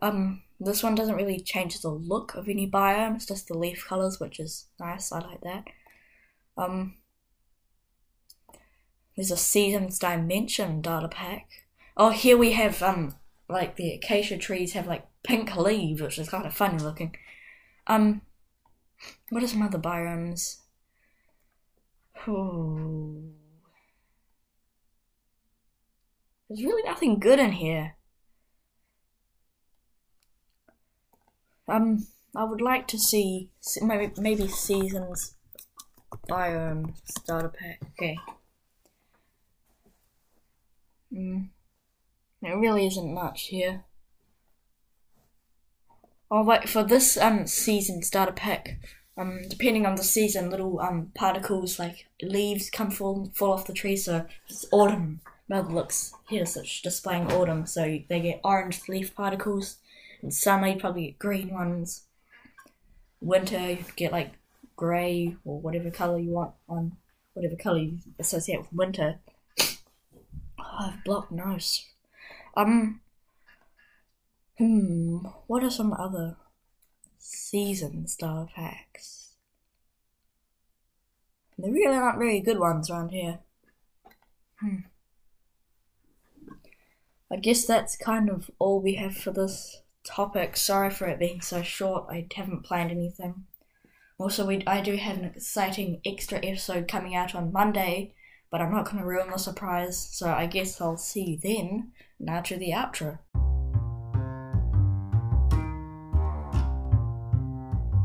um, 0.00 0.42
this 0.60 0.82
one 0.82 0.94
doesn't 0.94 1.16
really 1.16 1.40
change 1.40 1.80
the 1.80 1.90
look 1.90 2.34
of 2.34 2.48
any 2.48 2.68
biome. 2.68 3.16
It's 3.16 3.26
just 3.26 3.48
the 3.48 3.58
leaf 3.58 3.84
colors, 3.86 4.18
which 4.18 4.40
is 4.40 4.66
nice. 4.80 5.12
I 5.12 5.20
like 5.20 5.40
that. 5.42 5.64
Um, 6.56 6.94
there's 9.16 9.30
a 9.30 9.36
seasons 9.36 9.98
dimension 9.98 10.80
data 10.80 11.08
pack. 11.08 11.48
Oh, 11.96 12.10
here 12.10 12.36
we 12.36 12.52
have 12.52 12.82
um, 12.82 13.16
like 13.48 13.76
the 13.76 13.92
acacia 13.92 14.36
trees 14.36 14.72
have 14.72 14.86
like 14.86 15.06
pink 15.22 15.56
leaves, 15.56 16.00
which 16.00 16.18
is 16.18 16.28
kind 16.28 16.46
of 16.46 16.54
funny 16.54 16.78
looking. 16.78 17.16
Um, 17.86 18.22
what 19.30 19.42
are 19.42 19.48
some 19.48 19.62
other 19.62 19.78
biomes? 19.78 20.58
Ooh. 22.26 23.32
There's 26.48 26.64
really 26.64 26.82
nothing 26.82 27.18
good 27.18 27.38
in 27.38 27.52
here. 27.52 27.94
Um, 31.68 32.06
I 32.34 32.44
would 32.44 32.60
like 32.60 32.86
to 32.88 32.98
see 32.98 33.50
maybe 33.82 34.12
maybe 34.16 34.48
seasons 34.48 35.34
biome 36.28 36.94
starter 37.04 37.48
pack. 37.48 37.80
Okay. 37.92 38.18
Mm. 41.12 41.48
There 42.40 42.58
really 42.58 42.86
isn't 42.86 43.12
much 43.12 43.48
here. 43.48 43.84
Oh 46.30 46.42
wait, 46.44 46.68
for 46.68 46.84
this 46.84 47.16
um 47.16 47.46
season 47.46 48.02
starter 48.02 48.32
pack, 48.32 48.78
um 49.16 49.40
depending 49.48 49.84
on 49.84 49.96
the 49.96 50.04
season, 50.04 50.50
little 50.50 50.80
um 50.80 51.10
particles 51.14 51.78
like 51.78 52.06
leaves 52.22 52.70
come 52.70 52.90
fall 52.90 53.30
fall 53.34 53.52
off 53.52 53.66
the 53.66 53.72
tree. 53.72 53.96
So 53.96 54.26
it's 54.48 54.66
autumn. 54.70 55.20
Mother 55.50 55.72
looks 55.72 56.12
here, 56.28 56.44
such 56.44 56.82
displaying 56.82 57.32
autumn. 57.32 57.66
So 57.66 57.98
they 58.08 58.20
get 58.20 58.40
orange 58.44 58.86
leaf 58.88 59.14
particles 59.14 59.78
in 60.22 60.30
summer, 60.30 60.68
you 60.68 60.80
probably 60.80 61.06
get 61.06 61.18
green 61.18 61.50
ones. 61.50 62.04
Winter, 63.20 63.72
you 63.72 63.84
get 63.96 64.12
like 64.12 64.32
grey 64.76 65.36
or 65.44 65.60
whatever 65.60 65.90
colour 65.90 66.18
you 66.18 66.30
want 66.30 66.52
on 66.68 66.96
whatever 67.34 67.56
colour 67.56 67.78
you 67.78 67.98
associate 68.18 68.60
with 68.60 68.72
winter. 68.72 69.18
I've 70.58 71.02
blocked 71.04 71.32
nose. 71.32 71.84
Um. 72.56 73.00
Hmm. 74.56 75.18
What 75.46 75.62
are 75.62 75.70
some 75.70 75.92
other 75.92 76.36
season 77.18 78.06
star 78.08 78.48
packs? 78.54 79.32
There 81.56 81.72
really 81.72 81.96
aren't 81.96 82.18
very 82.18 82.40
good 82.40 82.58
ones 82.58 82.90
around 82.90 83.10
here. 83.10 83.40
Hmm. 84.60 84.78
I 87.30 87.36
guess 87.36 87.66
that's 87.66 87.96
kind 87.96 88.30
of 88.30 88.50
all 88.58 88.80
we 88.80 88.94
have 88.94 89.16
for 89.16 89.32
this 89.32 89.82
topic. 90.08 90.56
Sorry 90.56 90.90
for 90.90 91.06
it 91.06 91.18
being 91.18 91.40
so 91.40 91.62
short. 91.62 92.06
I 92.10 92.26
haven't 92.34 92.64
planned 92.64 92.90
anything. 92.90 93.44
Also, 94.18 94.46
we 94.46 94.64
I 94.66 94.80
do 94.80 94.96
have 94.96 95.18
an 95.18 95.24
exciting 95.24 96.00
extra 96.04 96.38
episode 96.38 96.88
coming 96.88 97.14
out 97.14 97.34
on 97.34 97.52
Monday, 97.52 98.14
but 98.50 98.60
I'm 98.60 98.72
not 98.72 98.86
going 98.86 98.98
to 98.98 99.04
ruin 99.04 99.30
the 99.30 99.38
surprise. 99.38 99.98
So 99.98 100.30
I 100.30 100.46
guess 100.46 100.80
I'll 100.80 100.96
see 100.96 101.22
you 101.22 101.38
then. 101.40 101.92
Now 102.18 102.40
to 102.40 102.56
the 102.56 102.70
outro. 102.70 103.18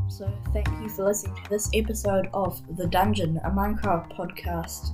So 0.08 0.32
thank 0.54 0.68
you 0.82 0.90
for 0.90 1.06
listening 1.06 1.36
to 1.44 1.50
this 1.50 1.70
episode 1.74 2.30
of 2.34 2.62
The 2.78 2.86
Dungeon, 2.86 3.40
a 3.44 3.50
Minecraft 3.50 4.16
podcast. 4.16 4.92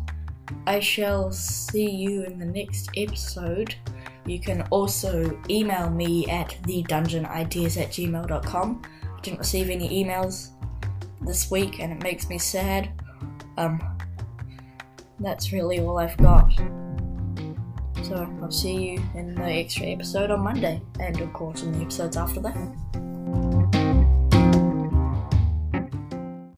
I 0.65 0.79
shall 0.79 1.31
see 1.31 1.89
you 1.89 2.23
in 2.23 2.39
the 2.39 2.45
next 2.45 2.89
episode. 2.95 3.75
You 4.29 4.39
can 4.39 4.61
also 4.69 5.41
email 5.49 5.89
me 5.89 6.27
at 6.27 6.49
thedungeonideas 6.61 7.81
at 7.81 7.89
gmail.com. 7.89 8.81
I 9.03 9.21
didn't 9.21 9.39
receive 9.39 9.71
any 9.71 10.05
emails 10.05 10.49
this 11.21 11.49
week 11.49 11.79
and 11.79 11.91
it 11.91 12.03
makes 12.03 12.29
me 12.29 12.37
sad. 12.37 12.91
Um, 13.57 13.81
that's 15.19 15.51
really 15.51 15.79
all 15.79 15.97
I've 15.97 16.15
got. 16.17 16.53
So 18.03 18.31
I'll 18.43 18.51
see 18.51 18.91
you 18.91 19.03
in 19.15 19.33
the 19.33 19.45
extra 19.45 19.87
episode 19.87 20.29
on 20.29 20.41
Monday, 20.41 20.81
and 20.99 21.19
of 21.19 21.33
course 21.33 21.63
in 21.63 21.71
the 21.71 21.79
episodes 21.79 22.15
after 22.15 22.39
that. 22.41 22.88